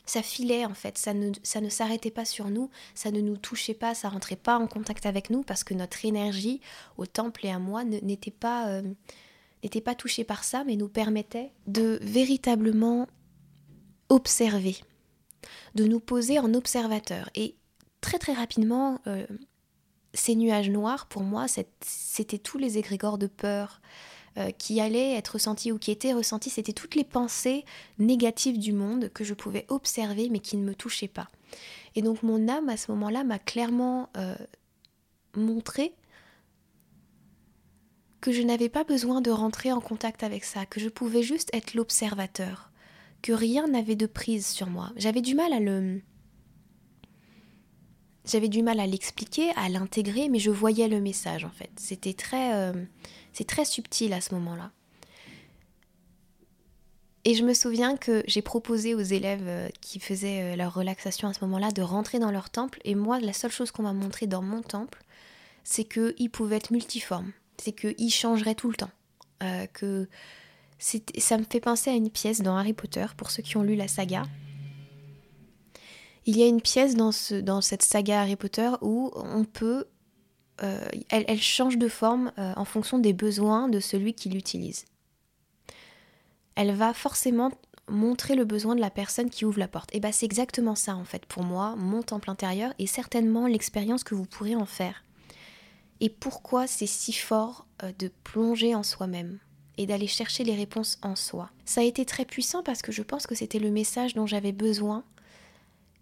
Ça 0.06 0.24
filait 0.24 0.66
en 0.66 0.74
fait, 0.74 0.98
ça 0.98 1.14
ne, 1.14 1.32
ça 1.44 1.62
ne 1.62 1.70
s'arrêtait 1.70 2.10
pas 2.10 2.26
sur 2.26 2.50
nous, 2.50 2.70
ça 2.96 3.12
ne 3.12 3.20
nous 3.20 3.38
touchait 3.38 3.74
pas, 3.74 3.94
ça 3.94 4.08
rentrait 4.08 4.38
pas 4.38 4.58
en 4.58 4.66
contact 4.66 5.06
avec 5.06 5.30
nous 5.30 5.44
parce 5.44 5.64
que 5.64 5.74
notre 5.74 6.06
énergie 6.06 6.62
au 6.98 7.06
temple 7.06 7.46
et 7.46 7.52
à 7.52 7.60
moi 7.60 7.84
n'était 7.84 8.32
pas, 8.32 8.70
euh, 8.70 8.82
n'était 9.64 9.82
pas 9.82 9.96
touchée 9.96 10.24
par 10.24 10.44
ça, 10.44 10.64
mais 10.64 10.76
nous 10.76 10.90
permettait 10.90 11.52
de 11.68 12.00
véritablement 12.02 13.08
observer, 14.10 14.78
de 15.76 15.86
nous 15.86 16.00
poser 16.00 16.40
en 16.40 16.54
observateur. 16.54 17.30
Et 17.36 17.56
très 18.02 18.18
très 18.18 18.34
rapidement, 18.34 19.00
euh, 19.08 19.26
ces 20.14 20.36
nuages 20.36 20.70
noirs, 20.70 21.08
pour 21.08 21.24
moi, 21.24 21.46
c'était 21.82 22.40
tous 22.40 22.58
les 22.58 22.78
égrégores 22.78 23.18
de 23.18 23.28
peur 23.28 23.82
euh, 24.38 24.52
qui 24.52 24.80
allaient 24.80 25.16
être 25.16 25.30
ressentis 25.30 25.72
ou 25.72 25.78
qui 25.78 25.92
étaient 25.92 26.14
ressentis. 26.14 26.50
C'était 26.50 26.74
toutes 26.74 26.96
les 26.96 27.04
pensées 27.04 27.66
négatives 27.98 28.58
du 28.58 28.74
monde 28.74 29.10
que 29.14 29.24
je 29.24 29.34
pouvais 29.34 29.66
observer 29.70 30.30
mais 30.30 30.40
qui 30.40 30.58
ne 30.58 30.64
me 30.64 30.76
touchaient 30.76 31.08
pas. 31.08 31.28
Et 31.96 32.02
donc 32.02 32.24
mon 32.24 32.48
âme, 32.48 32.70
à 32.70 32.78
ce 32.78 32.92
moment-là, 32.92 33.24
m'a 33.24 33.40
clairement 33.40 34.10
euh, 34.18 34.36
montré 35.36 35.94
que 38.22 38.32
je 38.32 38.42
n'avais 38.42 38.70
pas 38.70 38.84
besoin 38.84 39.22
de 39.22 39.32
rentrer 39.32 39.72
en 39.72 39.82
contact 39.82 40.24
avec 40.24 40.44
ça, 40.44 40.66
que 40.66 40.80
je 40.80 40.90
pouvais 40.90 41.24
juste 41.24 41.50
être 41.54 41.74
l'observateur 41.74 42.72
que 43.22 43.34
rien 43.34 43.68
n'avait 43.68 43.96
de 43.96 44.06
prise 44.06 44.48
sur 44.48 44.68
moi. 44.68 44.92
J'avais 44.96 45.22
du 45.22 45.36
mal 45.36 45.54
à 45.54 45.60
le... 45.60 46.02
J'avais 48.26 48.48
du 48.48 48.62
mal 48.62 48.80
à 48.80 48.86
l'expliquer, 48.86 49.50
à 49.56 49.70
l'intégrer, 49.70 50.30
mais 50.30 50.40
je 50.40 50.52
voyais 50.52 50.88
le 50.88 51.02
message 51.02 51.46
en 51.46 51.50
fait. 51.50 51.72
C'était 51.78 52.14
très... 52.14 52.54
Euh, 52.54 52.74
c'est 53.34 53.48
très 53.48 53.66
subtil 53.66 54.14
à 54.14 54.22
ce 54.22 54.34
moment-là. 54.36 54.72
Et 57.26 57.34
je 57.36 57.44
me 57.44 57.54
souviens 57.54 57.98
que 57.98 58.24
j'ai 58.28 58.42
proposé 58.42 58.96
aux 58.96 59.02
élèves 59.02 59.48
euh, 59.48 59.68
qui 59.82 60.00
faisaient 60.00 60.54
euh, 60.54 60.56
leur 60.56 60.74
relaxation 60.74 61.28
à 61.28 61.34
ce 61.34 61.44
moment-là 61.46 61.72
de 61.72 61.82
rentrer 61.82 62.20
dans 62.20 62.32
leur 62.32 62.50
temple. 62.50 62.80
Et 62.86 62.96
moi, 62.96 63.20
la 63.20 63.34
seule 63.34 63.52
chose 63.52 63.72
qu'on 63.72 63.84
m'a 63.84 63.94
montré 63.94 64.26
dans 64.26 64.42
mon 64.42 64.62
temple, 64.62 65.04
c'est 65.64 65.84
qu'il 65.84 66.30
pouvait 66.30 66.58
être 66.58 66.72
multiforme, 66.72 67.32
c'est 67.62 67.74
qu'il 67.74 68.12
changerait 68.12 68.56
tout 68.56 68.70
le 68.70 68.76
temps. 68.76 68.92
Euh, 69.44 69.66
que 69.68 70.08
ça 70.80 71.38
me 71.38 71.44
fait 71.44 71.60
penser 71.60 71.90
à 71.90 71.94
une 71.94 72.10
pièce 72.10 72.42
dans 72.42 72.58
Harry 72.58 72.74
Potter, 72.74 73.06
pour 73.18 73.32
ceux 73.32 73.44
qui 73.44 73.58
ont 73.58 73.64
lu 73.64 73.76
la 73.76 73.88
saga. 73.88 74.24
Il 76.26 76.38
y 76.38 76.44
a 76.44 76.48
une 76.48 76.62
pièce 76.62 76.96
dans, 76.96 77.12
ce, 77.12 77.42
cette 77.62 77.84
saga 77.84 78.22
Harry 78.22 78.36
Potter 78.36 78.70
où 78.82 79.12
on 79.16 79.44
peut... 79.44 79.86
Euh, 80.62 80.86
elle, 81.10 81.40
change 81.40 81.78
de 81.78 81.88
forme 81.88 82.34
euh, 82.38 82.52
en 82.58 82.66
fonction 82.66 83.00
des 83.00 83.14
besoins 83.14 83.70
de 83.70 83.80
celui 83.80 84.14
qui 84.14 84.28
l'utilise. 84.28 84.84
Elle 86.56 86.74
va 86.74 86.94
forcément 86.94 87.50
montrer 87.88 88.36
le 88.36 88.44
besoin 88.44 88.76
de 88.76 88.82
la 88.82 88.90
personne 88.90 89.30
qui 89.30 89.46
ouvre 89.46 89.60
la 89.60 89.70
porte. 89.70 89.90
Et 89.96 90.02
bien 90.02 90.12
c'est 90.12 90.26
exactement 90.26 90.76
ça 90.76 90.96
en 90.96 91.06
fait 91.06 91.26
pour 91.26 91.44
moi, 91.44 91.76
mon 91.78 92.04
temple 92.04 92.30
intérieur 92.30 92.74
et 92.78 92.88
certainement 92.88 93.48
l'expérience 93.48 94.04
que 94.04 94.16
vous 94.16 94.26
pourrez 94.26 94.56
en 94.56 94.66
faire. 94.66 95.04
Et 96.02 96.10
pourquoi 96.10 96.68
c'est 96.68 96.88
si 96.88 97.14
fort 97.14 97.66
euh, 97.84 97.92
de 98.00 98.10
plonger 98.24 98.76
en 98.76 98.84
soi-même 98.84 99.40
et 99.78 99.86
d'aller 99.86 100.08
chercher 100.08 100.44
les 100.44 100.56
réponses 100.56 100.98
en 101.02 101.16
soi? 101.16 101.50
Ça 101.66 101.82
a 101.82 101.84
été 101.84 102.06
très 102.06 102.26
puissant 102.26 102.64
parce 102.64 102.82
que 102.82 102.92
je 102.92 103.04
pense 103.04 103.28
que 103.28 103.36
c'était 103.36 103.60
le 103.60 103.72
message 103.72 104.14
dont 104.14 104.26
j'avais 104.26 104.52
besoin. 104.52 105.04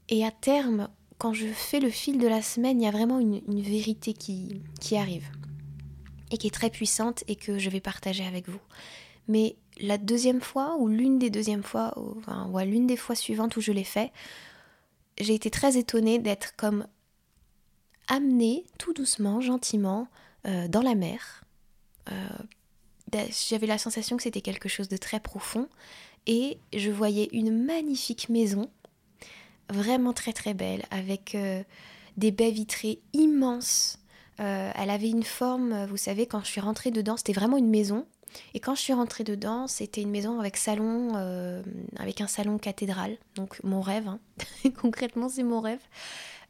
Et 0.09 0.25
à 0.25 0.31
terme, 0.31 0.89
quand 1.17 1.33
je 1.33 1.47
fais 1.47 1.79
le 1.79 1.89
fil 1.89 2.19
de 2.19 2.27
la 2.27 2.41
semaine, 2.41 2.79
il 2.79 2.85
y 2.85 2.87
a 2.87 2.91
vraiment 2.91 3.19
une, 3.19 3.41
vérité 3.61 4.13
qui, 4.13 4.61
arrive 4.95 5.27
et 6.31 6.37
qui 6.37 6.47
est 6.47 6.53
très 6.53 6.69
puissante 6.69 7.23
et 7.27 7.35
que 7.35 7.57
je 7.57 7.69
vais 7.69 7.79
partager 7.79 8.25
avec 8.25 8.47
vous. 8.47 8.59
Mais 9.27 9.55
la 9.79 9.97
deuxième 9.97 10.41
fois, 10.41 10.77
ou 10.77 10.87
l'une 10.87 11.19
des 11.19 11.29
deuxièmes 11.29 11.63
fois, 11.63 11.93
ou, 11.97 12.17
enfin, 12.19 12.49
l'une 12.65 12.87
des 12.87 12.97
fois 12.97 13.15
suivantes 13.15 13.57
où 13.57 13.61
je 13.61 13.71
l'ai 13.71 13.83
fait, 13.83 14.11
j'ai 15.19 15.33
été 15.33 15.49
très 15.49 15.77
étonnée 15.77 16.19
d'être 16.19 16.55
comme 16.55 16.85
amenée 18.07 18.65
tout 18.77 18.93
doucement, 18.93 19.41
gentiment, 19.41 20.07
euh, 20.47 20.67
dans 20.67 20.81
la 20.81 20.95
mer. 20.95 21.43
Euh, 22.11 22.13
j'avais 23.49 23.67
la 23.67 23.77
sensation 23.77 24.17
que 24.17 24.23
c'était 24.23 24.41
quelque 24.41 24.69
chose 24.69 24.87
de 24.87 24.97
très 24.97 25.19
profond 25.19 25.67
et 26.25 26.57
je 26.73 26.89
voyais 26.89 27.29
une 27.31 27.65
magnifique 27.65 28.29
maison, 28.29 28.69
vraiment 29.69 30.13
très 30.13 30.33
très 30.33 30.53
belle, 30.53 30.83
avec 30.91 31.35
euh, 31.35 31.63
des 32.17 32.31
baies 32.31 32.51
vitrées 32.51 32.99
immenses. 33.13 33.99
elle 34.37 34.89
avait 34.89 35.09
une 35.09 35.23
forme, 35.23 35.85
vous 35.85 35.97
savez, 35.97 36.27
quand 36.27 36.41
je 36.41 36.47
suis 36.47 36.61
rentrée 36.61 36.91
dedans, 36.91 37.17
c'était 37.17 37.33
vraiment 37.33 37.57
une 37.57 37.69
maison 37.69 38.05
et 38.53 38.59
quand 38.59 38.75
je 38.75 38.81
suis 38.81 38.93
rentrée 38.93 39.23
dedans, 39.23 39.67
c'était 39.67 40.01
une 40.01 40.11
maison 40.11 40.39
avec 40.39 40.57
salon, 40.57 41.15
avec 41.97 42.21
un 42.21 42.27
salon 42.27 42.57
cathédral. 42.57 43.17
Donc 43.35 43.61
mon 43.63 43.81
rêve, 43.81 44.07
hein. 44.07 44.19
concrètement 44.81 45.27
c'est 45.27 45.43
mon 45.43 45.59
rêve. 45.59 45.81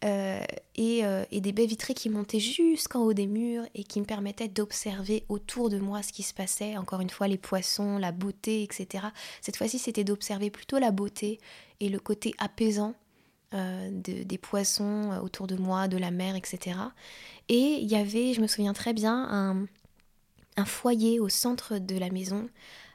Euh, 0.05 0.39
euh, 0.79 1.25
et, 1.31 1.41
des 1.41 1.51
baies 1.51 1.65
vitrées 1.65 1.95
qui 1.95 2.09
montaient 2.09 2.39
jusqu'en 2.39 3.01
haut 3.01 3.13
des 3.13 3.25
murs 3.25 3.63
et 3.73 3.83
qui 3.83 3.99
me 3.99 4.05
permettaient 4.05 4.47
d'observer 4.47 5.25
autour 5.27 5.69
de 5.69 5.79
moi 5.79 6.03
ce 6.03 6.13
qui 6.13 6.23
se 6.23 6.33
passait. 6.33 6.77
Encore 6.77 7.01
une 7.01 7.09
fois, 7.09 7.27
les 7.27 7.37
poissons, 7.37 7.97
la 7.97 8.11
beauté, 8.11 8.61
etc. 8.61 9.05
Cette 9.41 9.57
fois-ci, 9.57 9.79
c'était 9.79 10.03
d'observer 10.03 10.51
plutôt 10.51 10.77
la 10.77 10.91
beauté 10.91 11.39
et 11.79 11.89
le 11.89 11.99
côté 11.99 12.33
apaisant 12.37 12.93
des 13.53 14.37
poissons 14.37 15.17
autour 15.23 15.47
de 15.47 15.55
moi, 15.55 15.87
de 15.87 15.95
la 15.95 16.11
mer, 16.11 16.35
etc. 16.35 16.77
Et 17.47 17.79
il 17.81 17.89
y 17.89 17.95
avait, 17.95 18.33
je 18.33 18.41
me 18.41 18.47
souviens 18.47 18.73
très 18.73 18.91
bien, 18.91 19.25
un, 19.31 19.65
un 20.57 20.65
foyer 20.65 21.19
au 21.21 21.29
centre 21.29 21.77
de 21.77 21.97
la 21.97 22.09
maison, 22.09 22.49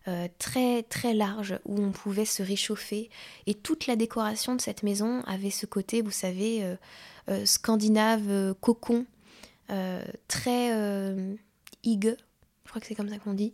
euh, 0.09 0.27
très 0.39 0.83
très 0.83 1.15
large, 1.15 1.59
où 1.65 1.81
on 1.81 1.93
pouvait 1.93 2.25
se 2.25 2.43
réchauffer. 2.43 3.09
Et 3.47 3.55
toute 3.55 3.87
la 3.87 3.95
décoration 3.95 4.57
de 4.57 4.61
cette 4.61 4.83
maison 4.83 5.23
avait 5.27 5.51
ce 5.51 5.65
côté, 5.65 6.03
vous 6.03 6.11
savez, 6.11 6.65
euh, 6.65 6.75
euh, 7.31 7.47
scandinave, 7.47 8.55
cocon, 8.61 9.07
très 10.29 10.71
hygge, 11.83 12.17
je 12.65 12.69
crois 12.69 12.81
que 12.81 12.87
c'est 12.87 12.95
comme 12.95 13.09
ça 13.09 13.19
qu'on 13.19 13.33
dit, 13.33 13.53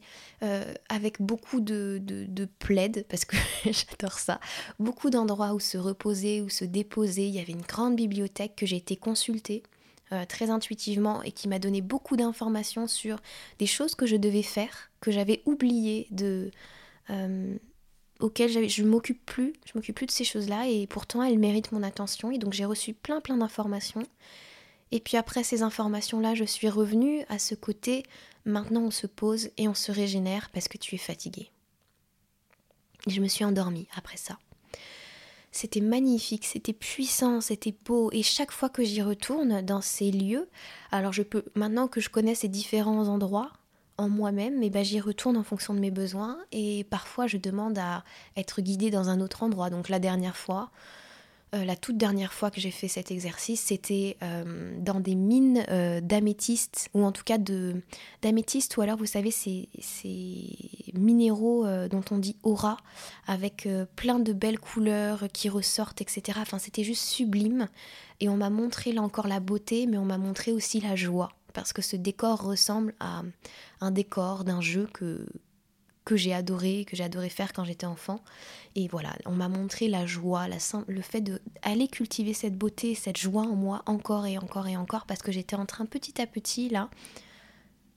avec 0.89 1.23
beaucoup 1.23 1.61
de, 1.61 2.01
de, 2.03 2.25
de 2.25 2.49
plaides, 2.59 3.05
parce 3.09 3.25
que 3.25 3.37
j'adore 3.65 4.19
ça, 4.19 4.41
beaucoup 4.81 5.11
d'endroits 5.11 5.55
où 5.55 5.61
se 5.61 5.79
reposer, 5.79 6.41
où 6.41 6.49
se 6.49 6.65
déposer. 6.65 7.29
Il 7.29 7.35
y 7.35 7.41
avait 7.41 7.53
une 7.53 7.63
grande 7.63 7.95
bibliothèque 7.95 8.57
que 8.57 8.67
j'ai 8.67 8.77
été 8.77 8.97
consultée. 8.97 9.63
Euh, 10.11 10.25
très 10.25 10.49
intuitivement 10.49 11.23
et 11.23 11.33
qui 11.33 11.49
m'a 11.49 11.59
donné 11.59 11.83
beaucoup 11.83 12.17
d'informations 12.17 12.87
sur 12.87 13.21
des 13.59 13.67
choses 13.67 13.95
que 13.95 14.07
je 14.07 14.17
devais 14.17 14.43
faire, 14.43 14.91
que 15.01 15.11
j'avais 15.11 15.43
oublié 15.45 16.07
de. 16.11 16.51
Euh, 17.11 17.55
auxquelles 18.19 18.71
je 18.71 18.83
m'occupe 18.85 19.25
plus, 19.27 19.53
je 19.67 19.73
m'occupe 19.75 19.97
plus 19.97 20.07
de 20.07 20.11
ces 20.11 20.25
choses-là 20.25 20.67
et 20.67 20.87
pourtant 20.87 21.23
elles 21.23 21.39
méritent 21.39 21.73
mon 21.73 21.83
attention 21.83 22.31
et 22.31 22.39
donc 22.39 22.55
j'ai 22.55 22.65
reçu 22.65 22.95
plein 22.95 23.21
plein 23.21 23.37
d'informations. 23.37 24.03
Et 24.93 25.01
puis 25.01 25.19
après 25.19 25.45
ces 25.45 25.63
informations-là, 25.63 26.35
je 26.35 26.45
suis 26.45 26.71
revenue 26.71 27.27
à 27.29 27.39
ce 27.39 27.55
côté, 27.55 28.03
maintenant 28.47 28.85
on 28.85 28.91
se 28.91 29.07
pose 29.07 29.51
et 29.59 29.69
on 29.69 29.75
se 29.75 29.93
régénère 29.93 30.49
parce 30.55 30.69
que 30.69 30.79
tu 30.79 30.95
es 30.95 30.99
fatigué. 30.99 31.51
Et 33.07 33.11
je 33.11 33.21
me 33.21 33.29
suis 33.29 33.45
endormie 33.45 33.89
après 33.95 34.17
ça. 34.17 34.39
C'était 35.51 35.81
magnifique, 35.81 36.45
c'était 36.45 36.73
puissant, 36.73 37.41
c'était 37.41 37.75
beau. 37.85 38.11
Et 38.13 38.23
chaque 38.23 38.53
fois 38.53 38.69
que 38.69 38.85
j'y 38.85 39.03
retourne 39.03 39.63
dans 39.63 39.81
ces 39.81 40.11
lieux, 40.11 40.49
alors 40.93 41.13
je 41.13 41.23
peux, 41.23 41.45
maintenant 41.55 41.89
que 41.89 42.01
je 42.01 42.11
connais 42.11 42.35
ces 42.35 42.49
différents 42.49 43.09
endroits 43.09 43.51
en 43.97 44.09
moi-même, 44.09 44.59
mais 44.59 44.71
ben 44.71 44.85
j'y 44.85 45.01
retourne 45.01 45.37
en 45.37 45.43
fonction 45.43 45.75
de 45.75 45.81
mes 45.81 45.91
besoins. 45.91 46.39
Et 46.53 46.85
parfois, 46.85 47.27
je 47.27 47.37
demande 47.37 47.79
à 47.79 48.05
être 48.37 48.61
guidée 48.61 48.91
dans 48.91 49.09
un 49.09 49.21
autre 49.21 49.43
endroit. 49.43 49.71
Donc 49.71 49.89
la 49.89 49.99
dernière 49.99 50.37
fois, 50.37 50.71
euh, 51.55 51.65
la 51.65 51.77
toute 51.77 51.97
dernière 51.97 52.35
fois 52.35 52.51
que 52.51 52.61
j'ai 52.61 52.71
fait 52.71 52.89
cet 52.89 53.11
exercice, 53.11 53.61
c'était 53.61 54.19
euh, 54.23 54.75
dans 54.79 55.01
des 55.01 55.15
mines 55.15 55.65
euh, 55.71 56.01
d'améthyste, 56.03 56.91
ou 56.93 57.05
en 57.05 57.13
tout 57.13 57.25
cas 57.25 57.39
d'améthyste, 58.23 58.77
ou 58.77 58.83
alors 58.83 58.99
vous 58.99 59.07
savez, 59.07 59.31
ces, 59.31 59.69
minéraux 60.95 61.67
dont 61.89 62.05
on 62.11 62.19
dit 62.19 62.37
aura, 62.43 62.77
avec 63.27 63.69
plein 63.97 64.19
de 64.19 64.33
belles 64.33 64.59
couleurs 64.59 65.25
qui 65.33 65.49
ressortent, 65.49 66.03
etc. 66.03 66.39
Enfin, 66.41 66.59
c'était 66.59 66.85
juste 66.85 67.05
sublime. 67.05 67.69
Et 68.21 68.29
on 68.29 68.37
m'a 68.37 68.51
montré 68.51 68.93
là 68.93 69.03
encore 69.03 69.29
la 69.29 69.41
beauté, 69.41 69.87
mais 69.87 69.97
on 69.97 70.05
m'a 70.05 70.19
montré 70.19 70.53
aussi 70.53 70.81
la 70.81 70.97
joie, 70.97 71.31
parce 71.55 71.73
que 71.73 71.83
ce 71.83 71.97
décor 71.97 72.43
ressemble 72.43 72.95
à 73.01 73.23
un 73.81 73.91
décor 73.91 74.45
d'un 74.45 74.61
jeu 74.61 74.89
que, 74.93 75.25
que 76.09 76.17
j'ai 76.17 76.33
adoré, 76.33 76.87
que 76.87 76.97
j'ai 76.97 77.05
adoré 77.05 77.29
faire 77.29 77.53
quand 77.53 77.65
j'étais 77.65 77.85
enfant. 77.85 78.21
Et 78.77 78.89
voilà, 78.89 79.15
on 79.27 79.33
m'a 79.33 79.51
montré 79.51 79.89
la 79.89 80.07
joie, 80.07 80.49
la, 80.49 80.57
le 80.87 81.03
fait 81.03 81.21
d'aller 81.21 81.87
cultiver 81.87 82.33
cette 82.33 82.57
beauté, 82.57 82.95
cette 82.95 83.19
joie 83.19 83.43
en 83.43 83.55
moi 83.55 83.83
encore 83.85 84.25
et 84.25 84.39
encore 84.39 84.67
et 84.69 84.77
encore, 84.79 85.05
parce 85.05 85.21
que 85.21 85.33
j'étais 85.33 85.55
en 85.55 85.67
train 85.67 85.85
petit 85.85 86.19
à 86.23 86.27
petit 86.27 86.71
là, 86.71 86.89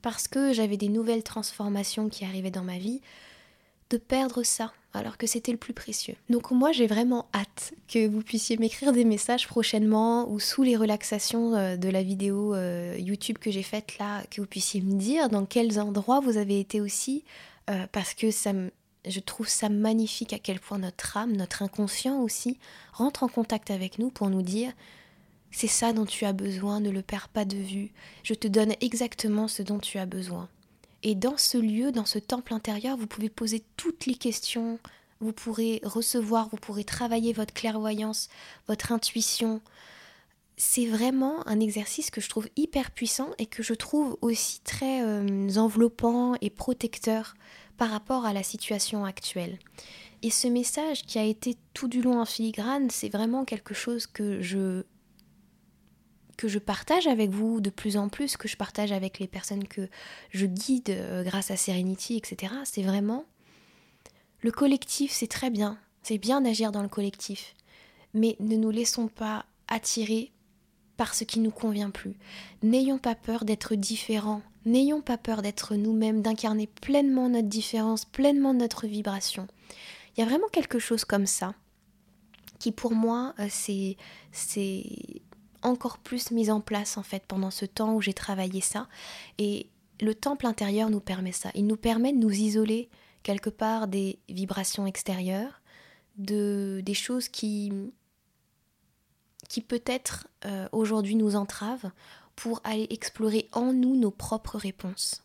parce 0.02 0.28
que 0.28 0.52
j'avais 0.52 0.76
des 0.76 0.90
nouvelles 0.90 1.22
transformations 1.22 2.10
qui 2.10 2.26
arrivaient 2.26 2.50
dans 2.50 2.64
ma 2.64 2.76
vie, 2.76 3.00
de 3.88 3.96
perdre 3.96 4.42
ça, 4.42 4.74
alors 4.92 5.16
que 5.16 5.26
c'était 5.26 5.52
le 5.52 5.58
plus 5.58 5.72
précieux. 5.72 6.16
Donc 6.28 6.50
moi 6.50 6.70
j'ai 6.70 6.86
vraiment 6.86 7.28
hâte 7.34 7.72
que 7.88 8.06
vous 8.06 8.20
puissiez 8.20 8.58
m'écrire 8.58 8.92
des 8.92 9.04
messages 9.06 9.48
prochainement 9.48 10.30
ou 10.30 10.38
sous 10.38 10.62
les 10.62 10.76
relaxations 10.76 11.54
euh, 11.54 11.76
de 11.76 11.88
la 11.88 12.02
vidéo 12.02 12.54
euh, 12.54 12.94
YouTube 12.98 13.38
que 13.38 13.50
j'ai 13.50 13.62
faite 13.62 13.96
là, 13.98 14.22
que 14.30 14.42
vous 14.42 14.46
puissiez 14.46 14.82
me 14.82 14.98
dire 14.98 15.30
dans 15.30 15.46
quels 15.46 15.80
endroits 15.80 16.20
vous 16.20 16.36
avez 16.36 16.60
été 16.60 16.82
aussi, 16.82 17.24
euh, 17.70 17.86
parce 17.92 18.14
que 18.14 18.30
ça 18.30 18.52
je 19.04 19.20
trouve 19.20 19.48
ça 19.48 19.68
magnifique 19.68 20.32
à 20.32 20.38
quel 20.38 20.60
point 20.60 20.78
notre 20.78 21.16
âme, 21.16 21.32
notre 21.32 21.62
inconscient 21.62 22.20
aussi, 22.20 22.58
rentre 22.92 23.24
en 23.24 23.28
contact 23.28 23.70
avec 23.70 23.98
nous 23.98 24.10
pour 24.10 24.30
nous 24.30 24.42
dire 24.42 24.72
c'est 25.50 25.66
ça 25.66 25.92
dont 25.92 26.06
tu 26.06 26.24
as 26.24 26.32
besoin, 26.32 26.80
ne 26.80 26.90
le 26.90 27.02
perds 27.02 27.28
pas 27.28 27.44
de 27.44 27.56
vue, 27.56 27.92
je 28.22 28.34
te 28.34 28.48
donne 28.48 28.74
exactement 28.80 29.48
ce 29.48 29.62
dont 29.62 29.78
tu 29.78 29.98
as 29.98 30.06
besoin. 30.06 30.48
Et 31.02 31.14
dans 31.14 31.36
ce 31.36 31.58
lieu, 31.58 31.92
dans 31.92 32.04
ce 32.04 32.18
temple 32.18 32.54
intérieur, 32.54 32.96
vous 32.96 33.06
pouvez 33.06 33.28
poser 33.28 33.62
toutes 33.76 34.06
les 34.06 34.14
questions, 34.14 34.78
vous 35.20 35.32
pourrez 35.32 35.80
recevoir, 35.84 36.48
vous 36.48 36.56
pourrez 36.56 36.84
travailler 36.84 37.32
votre 37.32 37.52
clairvoyance, 37.52 38.28
votre 38.68 38.92
intuition, 38.92 39.60
c'est 40.56 40.86
vraiment 40.86 41.46
un 41.48 41.60
exercice 41.60 42.10
que 42.10 42.20
je 42.20 42.28
trouve 42.28 42.48
hyper 42.56 42.90
puissant 42.90 43.30
et 43.38 43.46
que 43.46 43.62
je 43.62 43.74
trouve 43.74 44.18
aussi 44.20 44.60
très 44.60 45.02
euh, 45.02 45.48
enveloppant 45.56 46.34
et 46.40 46.50
protecteur 46.50 47.34
par 47.78 47.90
rapport 47.90 48.26
à 48.26 48.32
la 48.32 48.42
situation 48.42 49.04
actuelle. 49.04 49.58
Et 50.22 50.30
ce 50.30 50.46
message 50.46 51.02
qui 51.02 51.18
a 51.18 51.24
été 51.24 51.56
tout 51.74 51.88
du 51.88 52.00
long 52.00 52.20
en 52.20 52.24
filigrane, 52.24 52.90
c'est 52.90 53.08
vraiment 53.08 53.44
quelque 53.44 53.74
chose 53.74 54.06
que 54.06 54.40
je 54.40 54.84
que 56.38 56.48
je 56.48 56.58
partage 56.58 57.06
avec 57.06 57.30
vous 57.30 57.60
de 57.60 57.70
plus 57.70 57.96
en 57.96 58.08
plus, 58.08 58.36
que 58.36 58.48
je 58.48 58.56
partage 58.56 58.90
avec 58.90 59.18
les 59.18 59.28
personnes 59.28 59.68
que 59.68 59.88
je 60.30 60.46
guide 60.46 60.90
euh, 60.90 61.22
grâce 61.22 61.50
à 61.50 61.56
Serenity, 61.56 62.16
etc. 62.16 62.52
C'est 62.64 62.82
vraiment 62.82 63.26
le 64.40 64.50
collectif, 64.50 65.12
c'est 65.12 65.28
très 65.28 65.50
bien, 65.50 65.78
c'est 66.02 66.18
bien 66.18 66.40
d'agir 66.40 66.72
dans 66.72 66.82
le 66.82 66.88
collectif, 66.88 67.54
mais 68.12 68.36
ne 68.40 68.56
nous 68.56 68.70
laissons 68.70 69.06
pas 69.08 69.46
attirer 69.68 70.32
par 70.96 71.14
ce 71.14 71.24
qui 71.24 71.40
nous 71.40 71.50
convient 71.50 71.90
plus. 71.90 72.14
N'ayons 72.62 72.98
pas 72.98 73.14
peur 73.14 73.44
d'être 73.44 73.74
différents, 73.74 74.42
n'ayons 74.64 75.00
pas 75.00 75.18
peur 75.18 75.42
d'être 75.42 75.74
nous-mêmes, 75.74 76.22
d'incarner 76.22 76.66
pleinement 76.66 77.28
notre 77.28 77.48
différence, 77.48 78.04
pleinement 78.04 78.54
notre 78.54 78.86
vibration. 78.86 79.46
Il 80.16 80.20
y 80.20 80.22
a 80.22 80.26
vraiment 80.26 80.48
quelque 80.48 80.78
chose 80.78 81.04
comme 81.04 81.26
ça 81.26 81.54
qui 82.58 82.70
pour 82.70 82.92
moi 82.92 83.34
euh, 83.40 83.48
c'est 83.50 83.96
encore 85.62 85.98
plus 85.98 86.30
mise 86.30 86.50
en 86.50 86.60
place 86.60 86.96
en 86.96 87.02
fait 87.02 87.24
pendant 87.26 87.50
ce 87.50 87.64
temps 87.64 87.94
où 87.94 88.00
j'ai 88.00 88.14
travaillé 88.14 88.60
ça. 88.60 88.88
Et 89.38 89.68
le 90.00 90.14
temple 90.14 90.46
intérieur 90.46 90.90
nous 90.90 91.00
permet 91.00 91.32
ça. 91.32 91.50
Il 91.54 91.66
nous 91.66 91.76
permet 91.76 92.12
de 92.12 92.18
nous 92.18 92.30
isoler 92.30 92.88
quelque 93.22 93.50
part 93.50 93.88
des 93.88 94.18
vibrations 94.28 94.86
extérieures, 94.86 95.60
de, 96.16 96.82
des 96.84 96.94
choses 96.94 97.28
qui, 97.28 97.72
qui 99.48 99.60
peut-être 99.60 100.28
euh, 100.44 100.68
aujourd'hui 100.72 101.16
nous 101.16 101.36
entravent 101.36 101.90
pour 102.36 102.60
aller 102.64 102.86
explorer 102.90 103.48
en 103.52 103.72
nous 103.72 103.96
nos 103.96 104.10
propres 104.10 104.58
réponses. 104.58 105.22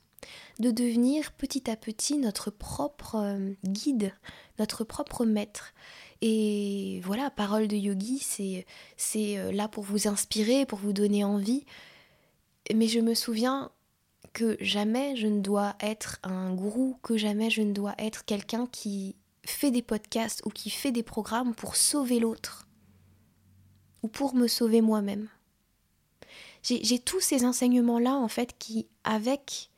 De 0.59 0.71
devenir 0.71 1.31
petit 1.33 1.69
à 1.69 1.75
petit 1.75 2.17
notre 2.17 2.49
propre 2.51 3.15
euh, 3.15 3.53
guide, 3.63 4.13
notre 4.59 4.83
propre 4.83 5.25
maître. 5.25 5.73
Et 6.21 6.99
voilà, 7.03 7.29
parole 7.29 7.67
de 7.67 7.75
yogi, 7.75 8.19
c'est, 8.19 8.65
c'est 8.97 9.37
euh, 9.37 9.51
là 9.51 9.67
pour 9.67 9.83
vous 9.83 10.07
inspirer, 10.07 10.65
pour 10.65 10.79
vous 10.79 10.93
donner 10.93 11.23
envie. 11.23 11.65
Mais 12.73 12.87
je 12.87 12.99
me 12.99 13.13
souviens 13.13 13.71
que 14.33 14.57
jamais 14.59 15.15
je 15.15 15.27
ne 15.27 15.39
dois 15.39 15.75
être 15.79 16.19
un 16.23 16.53
gourou, 16.53 16.97
que 17.01 17.17
jamais 17.17 17.49
je 17.49 17.61
ne 17.61 17.71
dois 17.71 17.95
être 17.97 18.25
quelqu'un 18.25 18.67
qui 18.67 19.15
fait 19.45 19.71
des 19.71 19.81
podcasts 19.81 20.41
ou 20.45 20.49
qui 20.49 20.69
fait 20.69 20.91
des 20.91 21.03
programmes 21.03 21.55
pour 21.55 21.75
sauver 21.75 22.19
l'autre 22.19 22.66
ou 24.03 24.07
pour 24.07 24.35
me 24.35 24.47
sauver 24.47 24.81
moi-même. 24.81 25.27
J'ai 26.63 26.99
tous 26.99 27.21
ces 27.21 27.45
enseignements-là, 27.45 28.15
en 28.15 28.27
fait, 28.27 28.57
qui, 28.57 28.87
avec 29.03 29.69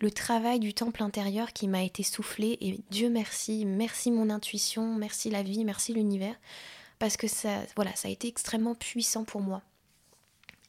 le 0.00 0.10
travail 0.10 0.60
du 0.60 0.74
temple 0.74 1.02
intérieur 1.02 1.52
qui 1.52 1.66
m'a 1.68 1.82
été 1.82 2.02
soufflé, 2.02 2.58
et 2.60 2.78
Dieu 2.90 3.08
merci, 3.08 3.64
merci 3.64 4.10
mon 4.10 4.28
intuition, 4.28 4.94
merci 4.94 5.30
la 5.30 5.42
vie, 5.42 5.64
merci 5.64 5.94
l'univers, 5.94 6.36
parce 6.98 7.16
que 7.16 7.26
ça, 7.26 7.62
voilà, 7.74 7.94
ça 7.96 8.08
a 8.08 8.10
été 8.10 8.28
extrêmement 8.28 8.74
puissant 8.74 9.24
pour 9.24 9.40
moi. 9.40 9.62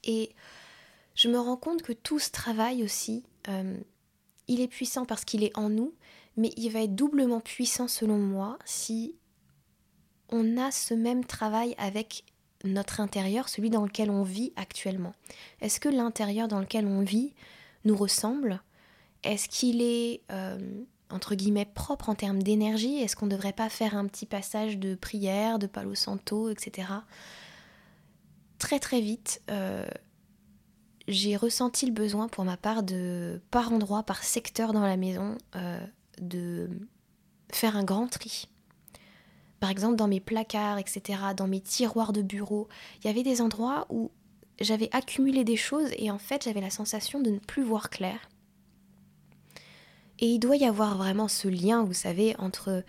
Et 0.06 0.32
je 1.16 1.27
me 1.27 1.39
rends 1.39 1.58
compte 1.58 1.82
que 1.82 1.94
tout 1.94 2.20
ce 2.20 2.32
travail 2.32 2.84
aussi, 2.84 3.24
euh, 3.50 3.77
il 4.48 4.62
est 4.62 4.68
puissant 4.68 5.06
parce 5.06 5.25
qu'il 5.25 5.44
est 5.44 5.58
en 5.58 5.70
nous, 5.70 5.94
mais 6.38 6.51
il 6.56 6.70
va 6.70 6.84
être 6.84 6.96
doublement 6.96 7.42
puissant 7.42 7.88
selon 7.88 8.18
moi 8.18 8.58
si 8.63 9.16
on 10.30 10.58
a 10.58 10.72
ce 10.72 10.94
même 10.94 11.25
travail 11.25 11.75
avec 11.77 12.24
notre 12.64 13.00
intérieur, 13.00 13.50
celui 13.50 13.70
dans 13.70 13.84
lequel 13.84 14.10
on 14.10 14.24
vit 14.24 14.54
actuellement. 14.56 15.14
Est-ce 15.62 15.80
que 15.80 15.90
l'intérieur 15.90 16.48
dans 16.48 16.60
lequel 16.60 16.86
on 16.86 17.02
vit 17.02 17.34
nous 17.86 17.96
ressemble? 17.96 18.62
Est-ce 19.24 19.48
qu'il 19.48 19.82
est, 19.82 20.22
euh, 20.32 20.58
entre 21.10 21.36
guillemets, 21.36 21.66
propre 21.66 22.10
en 22.10 22.16
termes 22.16 22.42
d'énergie? 22.42 22.98
Est-ce 22.98 23.16
qu'on 23.16 23.26
ne 23.26 23.32
devrait 23.32 23.54
pas 23.54 23.70
faire 23.70 23.96
un 23.96 24.06
petit 24.08 24.26
passage 24.26 24.78
de 24.78 24.96
prière, 24.96 25.60
de 25.60 25.68
Palo 25.68 25.96
Santo, 25.96 26.50
etc. 26.50 26.90
Très 28.58 28.80
très 28.80 29.02
vite, 29.02 29.42
euh, 29.52 29.86
j'ai 31.08 31.36
ressenti 31.36 31.86
le 31.86 31.94
besoin 31.94 32.28
pour 32.28 32.44
ma 32.44 32.58
part 32.58 32.84
de, 32.84 33.42
par 33.52 33.72
endroit, 33.72 34.04
par 34.04 34.24
secteur 34.24 34.74
dans 34.74 34.82
la 34.82 34.98
maison, 34.98 35.38
euh, 35.56 35.80
de 36.20 36.70
faire 37.52 37.78
un 37.78 37.84
grand 37.84 38.08
tri 38.08 38.48
par 39.60 39.70
exemple 39.70 39.96
dans 39.96 40.08
mes 40.08 40.20
placards, 40.20 40.78
etc., 40.78 41.20
dans 41.36 41.48
mes 41.48 41.62
tiroirs 41.62 42.14
de 42.14 42.22
bureau, 42.22 42.68
il 43.00 43.08
y 43.08 43.10
avait 43.10 43.24
des 43.24 43.42
endroits 43.42 43.86
où 43.90 44.12
j'avais 44.60 44.90
accumulé 44.92 45.44
des 45.44 45.58
choses 45.58 45.90
et 45.98 46.12
en 46.12 46.18
fait 46.18 46.44
j'avais 46.44 46.62
la 46.62 46.70
sensation 46.70 47.20
de 47.20 47.32
ne 47.32 47.40
plus 47.40 47.64
voir 47.64 47.90
clair. 47.90 48.30
Et 50.20 50.28
il 50.28 50.40
doit 50.40 50.56
y 50.56 50.66
avoir 50.66 50.98
vraiment 50.98 51.28
ce 51.28 51.48
lien, 51.48 51.84
vous 51.84 51.94
savez, 51.94 52.36
entre 52.40 52.84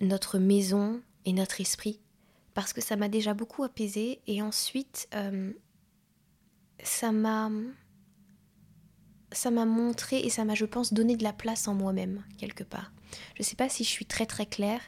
notre 0.00 0.38
maison 0.38 1.00
et 1.24 1.32
notre 1.32 1.60
esprit, 1.60 2.00
parce 2.54 2.72
que 2.72 2.80
ça 2.80 2.96
m'a 2.96 3.08
déjà 3.08 3.34
beaucoup 3.34 3.62
apaisé 3.62 4.20
et 4.26 4.42
ensuite 4.42 5.08
euh, 5.14 5.52
ça 6.82 7.12
m'a 7.12 7.50
ça 9.34 9.50
m'a 9.50 9.64
montré 9.64 10.20
et 10.20 10.30
ça 10.30 10.44
m'a, 10.44 10.54
je 10.54 10.64
pense, 10.64 10.92
donné 10.92 11.16
de 11.16 11.24
la 11.24 11.32
place 11.32 11.66
en 11.66 11.74
moi-même, 11.74 12.22
quelque 12.38 12.62
part. 12.62 12.93
Je 13.34 13.42
ne 13.42 13.44
sais 13.44 13.56
pas 13.56 13.68
si 13.68 13.84
je 13.84 13.88
suis 13.88 14.06
très 14.06 14.26
très 14.26 14.46
claire, 14.46 14.80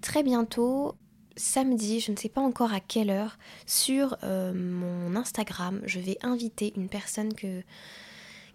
très 0.00 0.22
bientôt, 0.22 0.94
samedi, 1.36 2.00
je 2.00 2.12
ne 2.12 2.16
sais 2.16 2.28
pas 2.28 2.40
encore 2.40 2.72
à 2.72 2.80
quelle 2.80 3.10
heure, 3.10 3.38
sur 3.66 4.16
euh, 4.22 4.52
mon 4.54 5.16
Instagram, 5.16 5.80
je 5.84 6.00
vais 6.00 6.18
inviter 6.22 6.72
une 6.76 6.88
personne 6.88 7.34
que, 7.34 7.62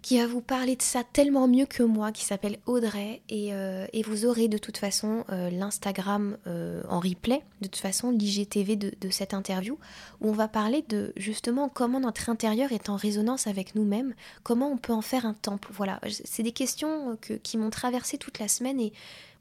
qui 0.06 0.18
va 0.18 0.28
vous 0.28 0.40
parler 0.40 0.76
de 0.76 0.82
ça 0.82 1.02
tellement 1.02 1.48
mieux 1.48 1.66
que 1.66 1.82
moi, 1.82 2.12
qui 2.12 2.24
s'appelle 2.24 2.60
Audrey, 2.66 3.22
et, 3.28 3.52
euh, 3.52 3.88
vous 4.06 4.24
aurez 4.24 4.46
de 4.46 4.56
toute 4.56 4.76
façon 4.76 5.24
euh, 5.30 5.50
l'Instagram 5.50 6.36
en 6.46 7.00
replay, 7.00 7.42
de 7.60 7.66
toute 7.66 7.82
façon 7.82 8.12
l'IGTV 8.12 8.76
de, 8.76 9.10
cette 9.10 9.34
interview, 9.34 9.76
où 10.20 10.28
on 10.28 10.32
va 10.32 10.46
parler 10.46 10.84
de 10.88 11.12
justement 11.16 11.68
comment 11.68 11.98
notre 11.98 12.30
intérieur 12.30 12.70
est 12.70 12.88
en 12.88 12.94
résonance 12.94 13.48
avec 13.48 13.74
nous-mêmes, 13.74 14.14
comment 14.44 14.70
on 14.70 14.76
peut 14.76 14.92
en 14.92 15.02
faire 15.02 15.26
un 15.26 15.34
temple. 15.34 15.70
Voilà, 15.72 16.00
c'est 16.24 16.44
des 16.44 16.52
questions 16.52 17.18
que, 17.20 17.34
qui 17.34 17.58
m'ont 17.58 17.70
traversé 17.70 18.16
toute 18.16 18.38
la 18.38 18.46
semaine, 18.46 18.78
et 18.78 18.92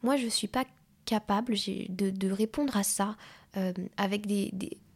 moi 0.02 0.18
je 0.18 0.26
ne 0.26 0.32
suis 0.32 0.48
pas 0.48 0.66
capable 1.06 1.54
de, 1.90 2.32
répondre 2.32 2.76
à 2.76 2.84
ça 2.84 3.16
euh, 3.56 3.72
avec 3.98 4.26
des, 4.26 4.52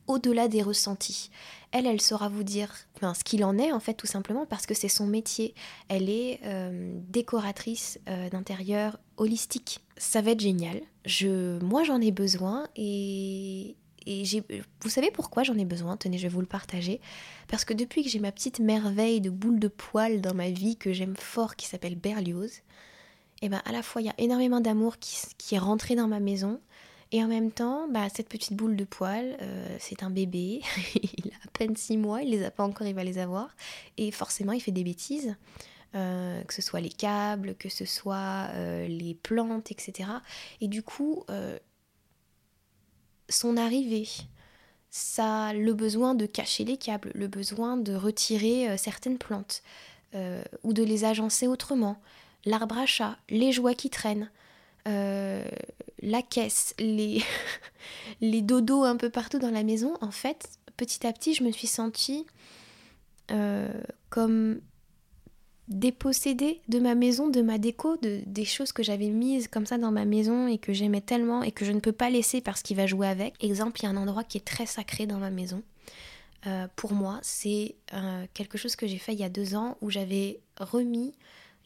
au-delà 0.10 0.48
des 0.48 0.62
ressentis. 0.62 1.30
Elle, 1.72 1.86
elle 1.86 2.02
saura 2.02 2.28
vous 2.30 2.44
dire 2.44 2.76
ce 3.02 3.24
qu'il 3.24 3.46
en 3.46 3.58
est 3.58 3.72
en 3.72 3.80
fait 3.80 3.94
tout 3.94 4.08
simplement 4.08 4.46
parce 4.46 4.66
que 4.66 4.74
c'est 4.74 4.90
son 4.90 5.06
métier. 5.06 5.54
Elle 5.88 6.10
est 6.10 6.40
euh, 6.44 6.92
décoratrice 7.08 8.00
euh, 8.10 8.28
d'intérieur 8.30 9.00
holistique. 9.18 9.80
Ça 9.98 10.22
va 10.22 10.32
être 10.32 10.42
génial. 10.42 10.82
Je, 11.06 11.60
moi 11.64 11.84
j'en 11.84 12.02
ai 12.02 12.12
besoin 12.12 12.68
et, 12.76 13.76
et 14.08 14.26
j'ai, 14.26 14.44
vous 14.82 14.90
savez 14.90 15.12
pourquoi 15.12 15.44
j'en 15.44 15.58
ai 15.58 15.66
besoin? 15.66 15.96
Tenez, 15.96 16.18
je 16.18 16.24
vais 16.24 16.34
vous 16.34 16.42
le 16.42 16.48
partager. 16.48 17.00
Parce 17.48 17.64
que 17.64 17.76
depuis 17.76 18.04
que 18.04 18.10
j'ai 18.10 18.20
ma 18.20 18.32
petite 18.32 18.60
merveille 18.60 19.22
de 19.22 19.30
boule 19.30 19.60
de 19.60 19.68
poil 19.68 20.22
dans 20.22 20.34
ma 20.34 20.50
vie 20.50 20.76
que 20.76 20.92
j'aime 20.92 21.16
fort 21.16 21.56
qui 21.56 21.68
s'appelle 21.68 21.96
Berlioz, 21.96 22.62
et 23.42 23.46
eh 23.46 23.50
ben 23.50 23.62
à 23.64 23.72
la 23.72 23.82
fois 23.84 24.02
il 24.02 24.06
y 24.06 24.10
a 24.10 24.16
énormément 24.18 24.60
d'amour 24.60 24.98
qui, 25.00 25.56
est 25.56 25.60
rentré 25.60 25.96
dans 25.96 26.10
ma 26.10 26.20
maison 26.20 26.60
et 27.12 27.24
en 27.24 27.28
même 27.28 27.52
temps 27.52 27.88
bah, 27.90 28.08
cette 28.14 28.30
petite 28.30 28.54
boule 28.54 28.76
de 28.76 28.84
poil 28.84 29.38
euh, 29.42 29.78
c'est 29.80 30.04
un 30.04 30.10
bébé. 30.10 30.62
Il 30.96 31.32
a 31.32 31.36
à 31.46 31.52
peine 31.54 31.76
six 31.76 31.98
mois 31.98 32.22
il 32.22 32.30
les 32.30 32.44
a 32.44 32.52
pas 32.52 32.64
encore 32.64 32.88
il 32.88 32.96
va 32.96 33.04
les 33.04 33.18
avoir. 33.18 33.56
Et 33.98 34.12
forcément 34.12 34.52
il 34.52 34.62
fait 34.62 34.72
des 34.72 34.84
bêtises 34.84 35.36
euh, 35.96 36.44
que 36.44 36.54
ce 36.54 36.62
soit 36.62 36.82
les 36.82 36.90
câbles 36.90 37.56
que 37.56 37.70
ce 37.70 37.86
soit 37.86 38.50
euh, 38.54 38.88
les 38.88 39.16
plantes 39.16 39.72
etc 39.72 40.10
et 40.62 40.68
du 40.68 40.84
coup 40.84 41.24
son 43.28 43.58
arrivée 43.58 44.08
ça 44.92 45.54
le 45.54 45.74
besoin 45.74 46.14
de 46.14 46.26
cacher 46.26 46.64
les 46.64 46.78
câbles 46.78 47.12
le 47.16 47.28
besoin 47.28 47.78
de 47.78 47.94
retirer 47.96 48.78
certaines 48.78 49.18
plantes 49.18 49.64
ou 50.64 50.74
de 50.74 50.84
les 50.84 51.06
agencer 51.06 51.48
autrement. 51.48 52.02
L'arbre 52.46 52.78
à 52.78 52.86
chat, 52.86 53.18
les 53.30 53.52
joies 53.52 53.74
qui 53.74 53.90
traînent, 53.90 54.32
euh, 54.90 55.44
la 56.02 56.22
caisse, 56.22 56.74
les, 56.80 57.22
les 58.22 58.42
dodos 58.42 58.84
un 58.84 58.98
peu 58.98 59.10
partout 59.10 59.40
dans 59.40 59.52
la 59.52 59.64
maison, 59.64 59.94
en 60.02 60.12
fait, 60.12 60.50
petit 60.78 61.06
à 61.06 61.14
petit, 61.14 61.34
je 61.34 61.44
me 61.44 61.52
suis 61.52 61.68
sentie 61.68 62.26
euh, 63.32 63.70
comme 64.10 64.60
dépossédée 65.68 66.62
de 66.68 66.80
ma 66.80 66.96
maison, 66.96 67.28
de 67.30 67.42
ma 67.42 67.60
déco, 67.60 67.98
de, 67.98 68.22
des 68.26 68.46
choses 68.46 68.72
que 68.72 68.82
j'avais 68.82 69.10
mises 69.10 69.48
comme 69.48 69.68
ça 69.68 69.78
dans 69.78 69.92
ma 69.92 70.06
maison 70.06 70.48
et 70.48 70.58
que 70.58 70.74
j'aimais 70.74 71.02
tellement 71.02 71.44
et 71.44 71.52
que 71.52 71.64
je 71.64 71.72
ne 71.72 71.80
peux 71.80 71.92
pas 71.92 72.10
laisser 72.10 72.42
parce 72.42 72.64
qu'il 72.64 72.76
va 72.76 72.88
jouer 72.88 73.08
avec. 73.08 73.36
Exemple, 73.44 73.80
il 73.82 73.84
y 73.84 73.86
a 73.86 73.90
un 73.92 73.98
endroit 73.98 74.24
qui 74.24 74.40
est 74.40 74.46
très 74.46 74.66
sacré 74.66 75.06
dans 75.06 75.20
ma 75.20 75.30
maison. 75.30 75.62
Euh, 76.48 76.68
pour 76.76 76.94
moi, 76.94 77.20
c'est 77.22 77.76
quelque 78.34 78.58
chose 78.58 78.76
que 78.76 78.88
j'ai 78.88 78.98
fait 78.98 79.14
il 79.14 79.20
y 79.20 79.24
a 79.24 79.30
deux 79.30 79.56
ans 79.56 79.78
où 79.82 79.92
j'avais 79.92 80.40
remis 80.60 81.14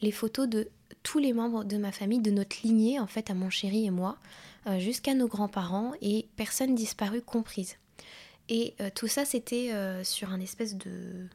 les 0.00 0.12
photos 0.12 0.48
de 0.48 0.68
tous 1.02 1.18
les 1.18 1.32
membres 1.32 1.64
de 1.64 1.76
ma 1.76 1.92
famille, 1.92 2.20
de 2.20 2.30
notre 2.30 2.56
lignée, 2.62 2.98
en 2.98 3.06
fait, 3.06 3.30
à 3.30 3.34
mon 3.34 3.50
chéri 3.50 3.86
et 3.86 3.90
moi, 3.90 4.16
euh, 4.66 4.78
jusqu'à 4.78 5.14
nos 5.14 5.28
grands-parents, 5.28 5.92
et 6.00 6.26
personne 6.36 6.74
disparue 6.74 7.22
comprise. 7.22 7.76
Et 8.48 8.74
euh, 8.80 8.90
tout 8.94 9.06
ça, 9.06 9.24
c'était 9.24 9.72
euh, 9.72 10.02
sur 10.02 10.32
un 10.32 10.40
espèce 10.40 10.74
de... 10.76 11.26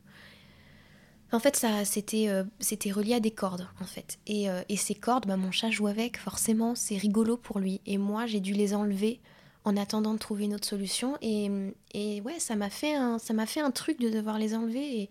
En 1.31 1.39
fait, 1.39 1.55
ça, 1.55 1.85
c'était, 1.85 2.27
c'était 2.59 2.91
relié 2.91 3.13
à 3.13 3.19
des 3.19 3.29
cordes, 3.29 3.67
en 3.79 3.85
fait. 3.85 4.17
Et, 4.25 4.47
et 4.67 4.77
ces 4.77 4.95
cordes, 4.95 5.27
bah, 5.27 5.37
mon 5.37 5.51
chat 5.51 5.69
joue 5.69 5.85
avec, 5.85 6.17
forcément, 6.17 6.73
c'est 6.73 6.97
rigolo 6.97 7.37
pour 7.37 7.59
lui. 7.59 7.81
Et 7.85 7.99
moi, 7.99 8.25
j'ai 8.25 8.39
dû 8.39 8.53
les 8.53 8.73
enlever 8.73 9.19
en 9.63 9.77
attendant 9.77 10.15
de 10.15 10.17
trouver 10.17 10.45
une 10.45 10.55
autre 10.55 10.67
solution. 10.67 11.19
Et, 11.21 11.51
et 11.93 12.21
ouais, 12.21 12.39
ça 12.39 12.55
m'a 12.55 12.71
fait 12.71 12.95
un, 12.95 13.19
ça 13.19 13.35
m'a 13.35 13.45
fait 13.45 13.59
un 13.59 13.69
truc 13.69 13.99
de 13.99 14.09
devoir 14.09 14.39
les 14.39 14.55
enlever. 14.55 15.01
Et, 15.01 15.09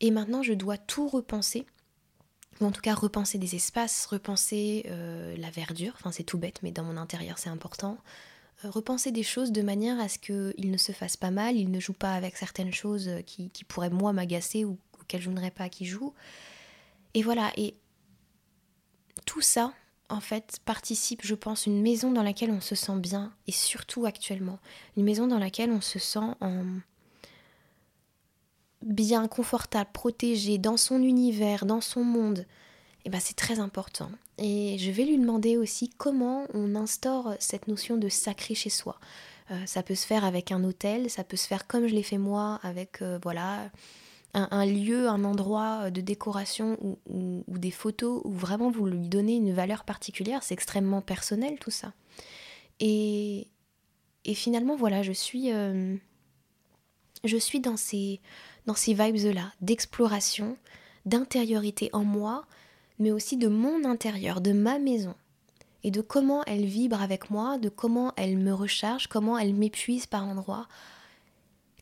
et 0.00 0.10
maintenant, 0.10 0.42
je 0.42 0.54
dois 0.54 0.78
tout 0.78 1.08
repenser 1.08 1.66
ou 2.60 2.66
en 2.66 2.70
tout 2.70 2.80
cas 2.80 2.94
repenser 2.94 3.38
des 3.38 3.54
espaces, 3.54 4.06
repenser 4.06 4.86
euh, 4.88 5.36
la 5.36 5.50
verdure, 5.50 5.92
enfin 5.96 6.12
c'est 6.12 6.24
tout 6.24 6.38
bête 6.38 6.60
mais 6.62 6.70
dans 6.70 6.84
mon 6.84 6.96
intérieur 6.96 7.38
c'est 7.38 7.50
important, 7.50 7.98
euh, 8.64 8.70
repenser 8.70 9.10
des 9.10 9.22
choses 9.22 9.52
de 9.52 9.62
manière 9.62 9.98
à 10.00 10.08
ce 10.08 10.18
qu'il 10.18 10.70
ne 10.70 10.76
se 10.76 10.92
fasse 10.92 11.16
pas 11.16 11.30
mal, 11.30 11.56
il 11.56 11.70
ne 11.70 11.80
joue 11.80 11.92
pas 11.92 12.14
avec 12.14 12.36
certaines 12.36 12.72
choses 12.72 13.10
qui, 13.26 13.50
pourraient 13.66 13.90
moi 13.90 14.12
m'agacer 14.12 14.64
ou 14.64 14.78
auxquelles 15.00 15.22
je 15.22 15.28
voudrais 15.28 15.50
pas 15.50 15.68
qu'il 15.68 15.86
joue. 15.86 16.14
Et 17.14 17.22
voilà, 17.22 17.52
et 17.56 17.74
tout 19.26 19.40
ça, 19.40 19.72
en 20.08 20.20
fait, 20.20 20.58
participe, 20.64 21.24
je 21.24 21.34
pense, 21.34 21.66
une 21.66 21.80
maison 21.80 22.12
dans 22.12 22.22
laquelle 22.22 22.50
on 22.50 22.60
se 22.60 22.74
sent 22.74 22.96
bien, 22.96 23.32
et 23.46 23.52
surtout 23.52 24.06
actuellement, 24.06 24.58
une 24.96 25.04
maison 25.04 25.26
dans 25.26 25.38
laquelle 25.38 25.70
on 25.70 25.80
se 25.80 25.98
sent 25.98 26.34
en 26.40 26.64
bien, 28.84 29.28
confortable, 29.28 29.90
protégé 29.92 30.58
dans 30.58 30.76
son 30.76 31.02
univers, 31.02 31.66
dans 31.66 31.80
son 31.80 32.04
monde, 32.04 32.46
eh 33.04 33.10
ben 33.10 33.20
c'est 33.20 33.36
très 33.36 33.58
important. 33.58 34.10
Et 34.38 34.76
je 34.78 34.90
vais 34.90 35.04
lui 35.04 35.18
demander 35.18 35.56
aussi 35.56 35.90
comment 35.90 36.46
on 36.54 36.74
instaure 36.74 37.34
cette 37.38 37.68
notion 37.68 37.96
de 37.96 38.08
sacré 38.08 38.54
chez 38.54 38.70
soi. 38.70 38.98
Euh, 39.50 39.66
ça 39.66 39.82
peut 39.82 39.94
se 39.94 40.06
faire 40.06 40.24
avec 40.24 40.52
un 40.52 40.64
hôtel, 40.64 41.10
ça 41.10 41.22
peut 41.22 41.36
se 41.36 41.46
faire 41.46 41.66
comme 41.66 41.86
je 41.86 41.94
l'ai 41.94 42.02
fait 42.02 42.18
moi, 42.18 42.58
avec 42.62 43.02
euh, 43.02 43.18
voilà 43.22 43.70
un, 44.32 44.66
lieu, 44.66 45.08
un 45.08 45.22
endroit 45.24 45.90
de 45.90 46.00
décoration 46.00 46.76
ou, 47.06 47.44
des 47.46 47.70
photos 47.70 48.20
où 48.24 48.32
vraiment 48.32 48.70
vous 48.70 48.86
lui 48.86 49.08
donnez 49.08 49.36
une 49.36 49.52
valeur 49.52 49.84
particulière. 49.84 50.42
C'est 50.42 50.54
extrêmement 50.54 51.02
personnel 51.02 51.58
tout 51.60 51.70
ça. 51.70 51.92
Et, 52.80 53.48
finalement 54.34 54.74
voilà, 54.74 55.02
je 55.02 55.12
suis 55.12 55.52
euh, 55.52 55.94
je 57.22 57.36
suis 57.36 57.60
dans 57.60 57.76
ces 57.76 58.20
dans 58.66 58.74
ces 58.74 58.94
vibes 58.94 59.34
là 59.34 59.52
d'exploration, 59.60 60.56
d'intériorité 61.06 61.90
en 61.92 62.04
moi, 62.04 62.44
mais 62.98 63.10
aussi 63.10 63.36
de 63.36 63.48
mon 63.48 63.84
intérieur, 63.84 64.40
de 64.40 64.52
ma 64.52 64.78
maison 64.78 65.14
et 65.82 65.90
de 65.90 66.00
comment 66.00 66.42
elle 66.46 66.64
vibre 66.64 67.02
avec 67.02 67.30
moi, 67.30 67.58
de 67.58 67.68
comment 67.68 68.12
elle 68.16 68.38
me 68.38 68.52
recharge, 68.52 69.06
comment 69.06 69.38
elle 69.38 69.54
m'épuise 69.54 70.06
par 70.06 70.24
endroits, 70.24 70.66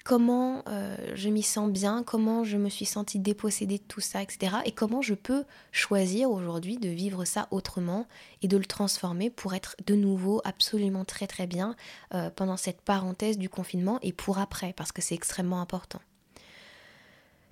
comment 0.04 0.64
euh, 0.68 0.96
je 1.14 1.28
m'y 1.28 1.42
sens 1.42 1.70
bien, 1.70 2.02
comment 2.02 2.42
je 2.42 2.56
me 2.56 2.68
suis 2.68 2.84
sentie 2.84 3.20
dépossédée 3.20 3.78
de 3.78 3.84
tout 3.84 4.00
ça, 4.00 4.20
etc. 4.20 4.56
Et 4.64 4.72
comment 4.72 5.02
je 5.02 5.14
peux 5.14 5.44
choisir 5.70 6.30
aujourd'hui 6.32 6.78
de 6.78 6.88
vivre 6.88 7.24
ça 7.24 7.46
autrement 7.52 8.06
et 8.42 8.48
de 8.48 8.56
le 8.56 8.64
transformer 8.64 9.30
pour 9.30 9.54
être 9.54 9.76
de 9.86 9.94
nouveau 9.94 10.40
absolument 10.44 11.04
très 11.04 11.28
très 11.28 11.46
bien 11.46 11.76
euh, 12.14 12.30
pendant 12.30 12.56
cette 12.56 12.80
parenthèse 12.80 13.38
du 13.38 13.48
confinement 13.48 13.98
et 14.02 14.12
pour 14.12 14.38
après, 14.38 14.72
parce 14.72 14.90
que 14.90 15.00
c'est 15.00 15.14
extrêmement 15.14 15.60
important. 15.60 16.00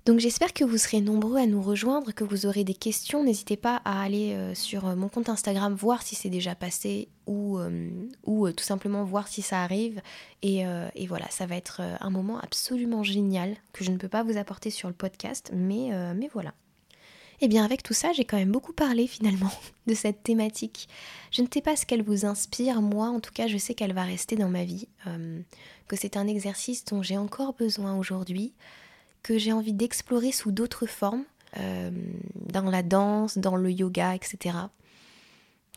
Donc 0.05 0.19
j'espère 0.19 0.51
que 0.51 0.63
vous 0.63 0.77
serez 0.77 0.99
nombreux 0.99 1.37
à 1.37 1.45
nous 1.45 1.61
rejoindre, 1.61 2.11
que 2.11 2.23
vous 2.23 2.47
aurez 2.47 2.63
des 2.63 2.73
questions. 2.73 3.23
N'hésitez 3.23 3.55
pas 3.55 3.81
à 3.85 4.01
aller 4.01 4.33
euh, 4.33 4.55
sur 4.55 4.87
euh, 4.87 4.95
mon 4.95 5.09
compte 5.09 5.29
Instagram 5.29 5.75
voir 5.75 6.01
si 6.01 6.15
c'est 6.15 6.29
déjà 6.29 6.55
passé 6.55 7.07
ou, 7.27 7.59
euh, 7.59 7.91
ou 8.25 8.51
tout 8.51 8.63
simplement 8.63 9.03
voir 9.03 9.27
si 9.27 9.43
ça 9.43 9.61
arrive. 9.61 10.01
Et, 10.41 10.63
et, 10.95 11.05
voilà, 11.05 11.29
ça 11.29 11.45
va 11.45 11.55
être 11.55 11.81
un 11.99 12.09
moment 12.09 12.39
absolument 12.39 13.03
génial 13.03 13.55
que 13.73 13.83
je 13.83 13.91
ne 13.91 13.97
peux 13.97 14.07
pas 14.07 14.23
vous 14.23 14.37
apporter 14.37 14.71
sur 14.71 14.87
le 14.87 14.95
podcast, 14.95 15.51
mais, 15.53 15.91
mais 16.15 16.27
voilà. 16.33 16.49
Et 17.39 17.45
eh 17.45 17.47
bien 17.47 17.63
avec 17.63 17.83
tout 17.83 17.93
ça, 17.93 18.11
j'ai 18.11 18.25
quand 18.25 18.37
même 18.37 18.51
beaucoup 18.51 18.73
parlé 18.73 19.05
finalement 19.05 19.51
de 19.87 19.93
cette 19.93 20.23
thématique. 20.23 20.89
Je 21.29 21.43
ne 21.43 21.47
sais 21.53 21.61
pas 21.61 21.75
ce 21.75 21.85
qu'elle 21.85 22.01
vous 22.01 22.25
inspire, 22.25 22.81
moi 22.81 23.07
en 23.07 23.19
tout 23.19 23.31
cas 23.31 23.45
je 23.45 23.57
sais 23.57 23.75
qu'elle 23.75 23.93
va 23.93 24.03
rester 24.03 24.35
dans 24.35 24.49
ma 24.49 24.63
vie, 24.63 24.87
que 25.87 25.95
c'est 25.95 26.17
un 26.17 26.27
exercice 26.27 26.83
dont 26.85 27.03
j'ai 27.03 27.17
encore 27.17 27.53
besoin 27.53 27.95
aujourd'hui 27.95 28.53
que 29.23 29.37
j'ai 29.37 29.53
envie 29.53 29.73
d'explorer 29.73 30.31
sous 30.31 30.51
d'autres 30.51 30.85
formes, 30.85 31.25
euh, 31.57 31.91
dans 32.35 32.69
la 32.69 32.81
danse, 32.81 33.37
dans 33.37 33.55
le 33.55 33.71
yoga, 33.71 34.15
etc. 34.15 34.55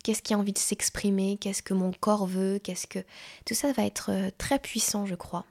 Qu'est-ce 0.02 0.22
qui 0.22 0.34
a 0.34 0.38
envie 0.38 0.52
de 0.52 0.58
s'exprimer? 0.58 1.36
Qu'est-ce 1.40 1.62
que 1.62 1.74
mon 1.74 1.92
corps 1.92 2.26
veut? 2.26 2.58
Qu'est-ce 2.58 2.86
que 2.86 3.00
tout 3.44 3.54
ça 3.54 3.72
va 3.72 3.84
être 3.84 4.10
euh, 4.10 4.30
très 4.38 4.58
puissant, 4.58 5.06
je 5.06 5.14
crois. 5.14 5.44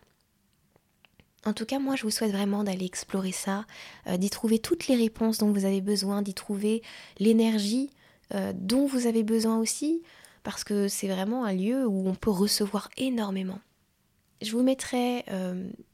En 1.45 1.51
tout 1.51 1.65
cas, 1.65 1.79
moi, 1.79 1.97
je 1.97 2.03
vous 2.03 2.09
souhaite 2.09 2.31
vraiment 2.31 2.63
d'aller 2.63 2.85
explorer 2.85 3.33
ça, 3.33 3.65
euh, 4.07 4.15
d'y 4.15 4.29
trouver 4.29 4.59
toutes 4.59 4.87
les 4.87 4.95
réponses 4.95 5.39
dont 5.39 5.51
vous 5.51 5.65
avez 5.65 5.81
besoin, 5.81 6.21
d'y 6.21 6.33
trouver 6.33 6.81
l'énergie 7.19 7.89
dont 8.55 8.87
vous 8.87 9.05
avez 9.05 9.21
besoin 9.21 9.59
aussi, 9.59 10.01
parce 10.41 10.63
que 10.63 10.87
c'est 10.87 11.07
vraiment 11.07 11.45
un 11.45 11.53
lieu 11.53 11.85
où 11.85 12.07
on 12.09 12.15
peut 12.15 12.31
recevoir 12.31 12.89
énormément. 12.97 13.59
Je 14.41 14.53
vous 14.53 14.63
mettrai 14.63 15.23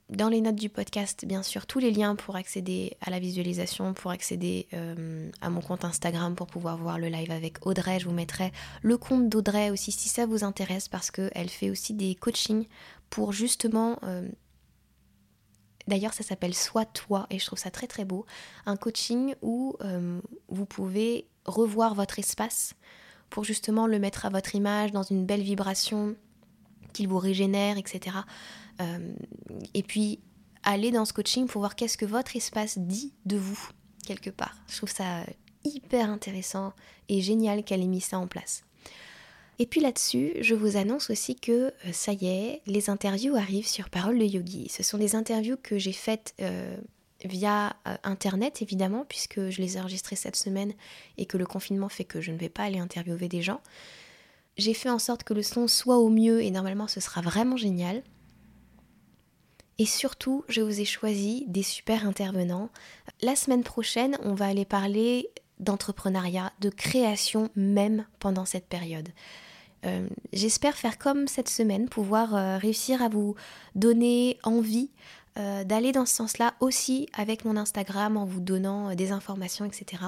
dans 0.09 0.27
les 0.27 0.41
notes 0.41 0.55
du 0.55 0.69
podcast, 0.69 1.25
bien 1.25 1.43
sûr, 1.43 1.67
tous 1.67 1.77
les 1.79 1.91
liens 1.91 2.15
pour 2.15 2.35
accéder 2.35 2.97
à 3.01 3.11
la 3.11 3.19
visualisation, 3.19 3.93
pour 3.93 4.09
accéder 4.09 4.67
euh, 4.73 5.29
à 5.41 5.49
mon 5.49 5.61
compte 5.61 5.85
Instagram, 5.85 6.35
pour 6.35 6.47
pouvoir 6.47 6.77
voir 6.77 6.97
le 6.97 7.07
live 7.07 7.29
avec 7.31 7.65
Audrey. 7.65 7.99
Je 7.99 8.05
vous 8.05 8.13
mettrai 8.13 8.51
le 8.81 8.97
compte 8.97 9.29
d'Audrey 9.29 9.69
aussi 9.69 9.91
si 9.91 10.09
ça 10.09 10.25
vous 10.25 10.43
intéresse, 10.43 10.87
parce 10.87 11.11
qu'elle 11.11 11.49
fait 11.49 11.69
aussi 11.69 11.93
des 11.93 12.15
coachings 12.15 12.65
pour 13.09 13.33
justement... 13.33 13.99
Euh, 14.03 14.27
d'ailleurs, 15.87 16.13
ça 16.13 16.23
s'appelle 16.23 16.55
Sois 16.55 16.85
toi 16.85 17.27
et 17.29 17.37
je 17.37 17.45
trouve 17.45 17.59
ça 17.59 17.69
très 17.69 17.87
très 17.87 18.05
beau. 18.05 18.25
Un 18.65 18.77
coaching 18.77 19.35
où 19.43 19.75
euh, 19.81 20.19
vous 20.47 20.65
pouvez 20.65 21.27
revoir 21.45 21.93
votre 21.93 22.17
espace 22.17 22.73
pour 23.29 23.43
justement 23.43 23.85
le 23.85 23.99
mettre 23.99 24.25
à 24.25 24.29
votre 24.29 24.55
image 24.55 24.91
dans 24.91 25.03
une 25.03 25.27
belle 25.27 25.43
vibration, 25.43 26.15
qu'il 26.93 27.07
vous 27.07 27.19
régénère, 27.19 27.77
etc. 27.77 28.17
Euh, 28.81 29.13
et 29.73 29.83
puis 29.83 30.19
aller 30.63 30.91
dans 30.91 31.05
ce 31.05 31.13
coaching 31.13 31.47
pour 31.47 31.59
voir 31.61 31.75
qu'est-ce 31.75 31.97
que 31.97 32.05
votre 32.05 32.35
espace 32.35 32.77
dit 32.77 33.13
de 33.25 33.37
vous, 33.37 33.69
quelque 34.05 34.29
part. 34.29 34.55
Je 34.67 34.77
trouve 34.77 34.91
ça 34.91 35.23
hyper 35.63 36.09
intéressant 36.09 36.73
et 37.07 37.21
génial 37.21 37.63
qu'elle 37.63 37.81
ait 37.81 37.87
mis 37.87 38.01
ça 38.01 38.17
en 38.19 38.27
place. 38.27 38.63
Et 39.57 39.65
puis 39.65 39.81
là-dessus, 39.81 40.33
je 40.39 40.55
vous 40.55 40.77
annonce 40.77 41.09
aussi 41.09 41.35
que 41.35 41.51
euh, 41.51 41.91
ça 41.91 42.13
y 42.13 42.27
est, 42.27 42.61
les 42.65 42.89
interviews 42.89 43.35
arrivent 43.35 43.67
sur 43.67 43.89
Parole 43.89 44.17
de 44.17 44.23
Yogi. 44.23 44.69
Ce 44.69 44.83
sont 44.83 44.97
des 44.97 45.15
interviews 45.15 45.57
que 45.61 45.77
j'ai 45.77 45.91
faites 45.91 46.33
euh, 46.39 46.77
via 47.25 47.75
Internet, 48.03 48.61
évidemment, 48.61 49.03
puisque 49.07 49.49
je 49.49 49.61
les 49.61 49.75
ai 49.75 49.81
enregistrées 49.81 50.15
cette 50.15 50.37
semaine 50.37 50.73
et 51.17 51.25
que 51.25 51.37
le 51.37 51.45
confinement 51.45 51.89
fait 51.89 52.05
que 52.05 52.21
je 52.21 52.31
ne 52.31 52.37
vais 52.37 52.47
pas 52.47 52.63
aller 52.63 52.79
interviewer 52.79 53.27
des 53.27 53.41
gens. 53.41 53.59
J'ai 54.57 54.73
fait 54.73 54.89
en 54.89 54.99
sorte 54.99 55.23
que 55.23 55.33
le 55.33 55.43
son 55.43 55.67
soit 55.67 55.97
au 55.97 56.09
mieux 56.09 56.41
et 56.41 56.51
normalement 56.51 56.87
ce 56.87 56.99
sera 56.99 57.21
vraiment 57.21 57.57
génial. 57.57 58.03
Et 59.79 59.85
surtout, 59.85 60.43
je 60.49 60.59
vous 60.59 60.81
ai 60.81 60.85
choisi 60.85 61.45
des 61.47 61.63
super 61.63 62.05
intervenants. 62.05 62.69
La 63.21 63.37
semaine 63.37 63.63
prochaine, 63.63 64.17
on 64.23 64.33
va 64.33 64.47
aller 64.47 64.65
parler 64.65 65.29
d'entrepreneuriat, 65.59 66.51
de 66.59 66.69
création 66.69 67.49
même 67.55 68.05
pendant 68.19 68.43
cette 68.43 68.67
période. 68.67 69.07
Euh, 69.85 70.07
j'espère 70.33 70.75
faire 70.75 70.97
comme 70.97 71.27
cette 71.29 71.47
semaine, 71.47 71.87
pouvoir 71.87 72.35
euh, 72.35 72.57
réussir 72.57 73.01
à 73.01 73.07
vous 73.07 73.35
donner 73.75 74.37
envie 74.43 74.89
euh, 75.37 75.63
d'aller 75.63 75.93
dans 75.93 76.05
ce 76.05 76.13
sens-là 76.13 76.55
aussi 76.59 77.07
avec 77.13 77.45
mon 77.45 77.55
Instagram 77.55 78.17
en 78.17 78.25
vous 78.25 78.41
donnant 78.41 78.93
des 78.95 79.13
informations, 79.13 79.63
etc. 79.63 80.03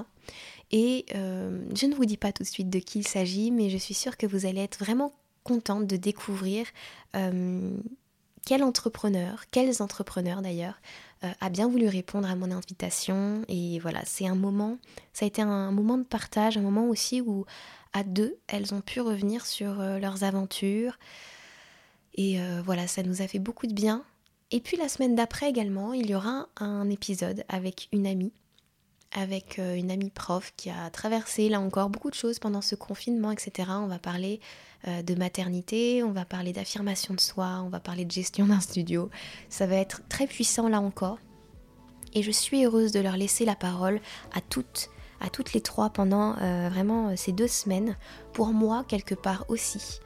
Et 0.71 1.05
je 1.13 1.86
ne 1.86 1.95
vous 1.95 2.05
dis 2.05 2.17
pas 2.17 2.31
tout 2.31 2.43
de 2.43 2.47
suite 2.47 2.69
de 2.69 2.79
qui 2.79 2.99
il 2.99 3.07
s'agit, 3.07 3.51
mais 3.51 3.69
je 3.69 3.77
suis 3.77 3.93
sûre 3.93 4.17
que 4.17 4.25
vous 4.25 4.45
allez 4.45 4.62
être 4.62 4.79
vraiment 4.79 5.13
contente 5.43 5.86
de 5.86 5.97
découvrir 5.97 6.65
quel 8.45 8.63
entrepreneur, 8.63 9.43
quels 9.51 9.82
entrepreneurs 9.82 10.41
d'ailleurs, 10.41 10.80
euh, 11.23 11.32
a 11.39 11.49
bien 11.49 11.67
voulu 11.67 11.88
répondre 11.88 12.30
à 12.30 12.36
mon 12.36 12.51
invitation. 12.51 13.43
Et 13.47 13.80
voilà, 13.80 14.01
c'est 14.06 14.27
un 14.27 14.36
moment, 14.36 14.77
ça 15.13 15.25
a 15.25 15.27
été 15.27 15.41
un 15.41 15.71
moment 15.71 15.97
de 15.97 16.04
partage, 16.04 16.58
un 16.58 16.62
moment 16.62 16.88
aussi 16.88 17.21
où 17.21 17.45
à 17.93 18.04
deux, 18.04 18.38
elles 18.47 18.73
ont 18.73 18.82
pu 18.82 19.01
revenir 19.01 19.45
sur 19.45 19.80
euh, 19.80 19.99
leurs 19.99 20.23
aventures. 20.23 20.97
Et 22.15 22.41
euh, 22.41 22.62
voilà, 22.65 22.88
ça 22.88 23.04
nous 23.04 23.21
a 23.21 23.27
fait 23.27 23.39
beaucoup 23.39 23.67
de 23.67 23.73
bien. 23.73 24.04
Et 24.49 24.60
puis 24.60 24.75
la 24.77 24.89
semaine 24.89 25.15
d'après 25.15 25.49
également, 25.49 25.93
il 25.93 26.10
y 26.10 26.15
aura 26.15 26.47
un 26.58 26.89
épisode 26.89 27.45
avec 27.47 27.88
une 27.91 28.06
amie 28.08 28.34
avec 29.13 29.58
une 29.58 29.91
amie 29.91 30.10
prof 30.10 30.54
qui 30.56 30.69
a 30.69 30.89
traversé 30.89 31.50
là 31.50 31.60
encore 31.60 31.89
beaucoup 31.89 32.10
de 32.10 32.15
choses 32.15 32.39
pendant 32.39 32.62
ce 32.62 32.76
confinement, 32.76 33.32
etc. 33.32 33.69
On 33.71 33.88
va 33.88 34.00
parler 34.00 34.39
euh, 34.88 35.04
de 35.04 35.13
maternité, 35.13 36.02
on 36.04 36.12
va 36.12 36.26
parler 36.26 36.54
d'affirmation 36.54 37.13
de 37.13 37.19
soi, 37.19 37.62
on 37.63 37.69
va 37.69 37.80
parler 37.80 38.04
de 38.04 38.12
gestion 38.12 38.47
d'un 38.47 38.60
studio. 38.60 39.12
Ça 39.47 39.67
va 39.67 39.76
être 39.76 40.02
très 40.10 40.26
puissant 40.26 40.67
là 40.69 40.82
encore. 40.82 41.19
Et 42.13 42.24
je 42.24 42.32
suis 42.32 42.65
heureuse 42.65 42.91
de 42.91 43.00
leur 43.00 43.15
laisser 43.15 43.45
la 43.45 43.56
parole 43.56 44.02
à 44.34 44.41
toutes, 44.41 44.89
à 45.19 45.30
toutes 45.30 45.54
les 45.54 45.62
trois 45.62 45.91
pendant 45.91 46.36
euh, 46.41 46.69
vraiment 46.69 47.10
euh, 47.10 47.13
ces 47.15 47.32
deux 47.32 47.47
semaines, 47.47 47.95
pour 48.34 48.54
moi 48.54 48.84
quelque 48.88 49.13
part 49.13 49.45
aussi, 49.50 50.00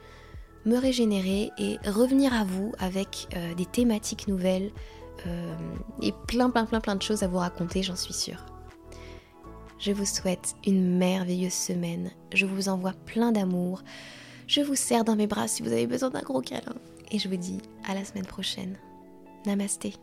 me 0.66 0.76
régénérer 0.76 1.50
et 1.56 1.78
revenir 1.86 2.34
à 2.34 2.44
vous 2.44 2.72
avec 2.78 3.28
des 3.56 3.66
thématiques 3.66 4.26
nouvelles 4.26 4.72
et 6.02 6.12
plein 6.26 6.50
plein 6.50 6.66
plein 6.66 6.80
plein 6.80 6.96
de 6.96 7.02
choses 7.02 7.22
à 7.22 7.28
vous 7.28 7.38
raconter, 7.38 7.84
j'en 7.84 7.94
suis 7.94 8.12
sûre. 8.12 8.44
Je 9.78 9.92
vous 9.92 10.06
souhaite 10.06 10.54
une 10.66 10.96
merveilleuse 10.96 11.52
semaine, 11.52 12.10
je 12.32 12.46
vous 12.46 12.68
envoie 12.68 12.94
plein 13.04 13.32
d'amour. 13.32 13.82
Je 14.46 14.60
vous 14.60 14.74
serre 14.74 15.04
dans 15.04 15.16
mes 15.16 15.26
bras 15.26 15.48
si 15.48 15.62
vous 15.62 15.72
avez 15.72 15.86
besoin 15.86 16.10
d'un 16.10 16.22
gros 16.22 16.40
câlin. 16.40 16.76
Et 17.10 17.18
je 17.18 17.28
vous 17.28 17.36
dis 17.36 17.58
à 17.86 17.94
la 17.94 18.04
semaine 18.04 18.26
prochaine. 18.26 18.78
Namasté. 19.44 19.94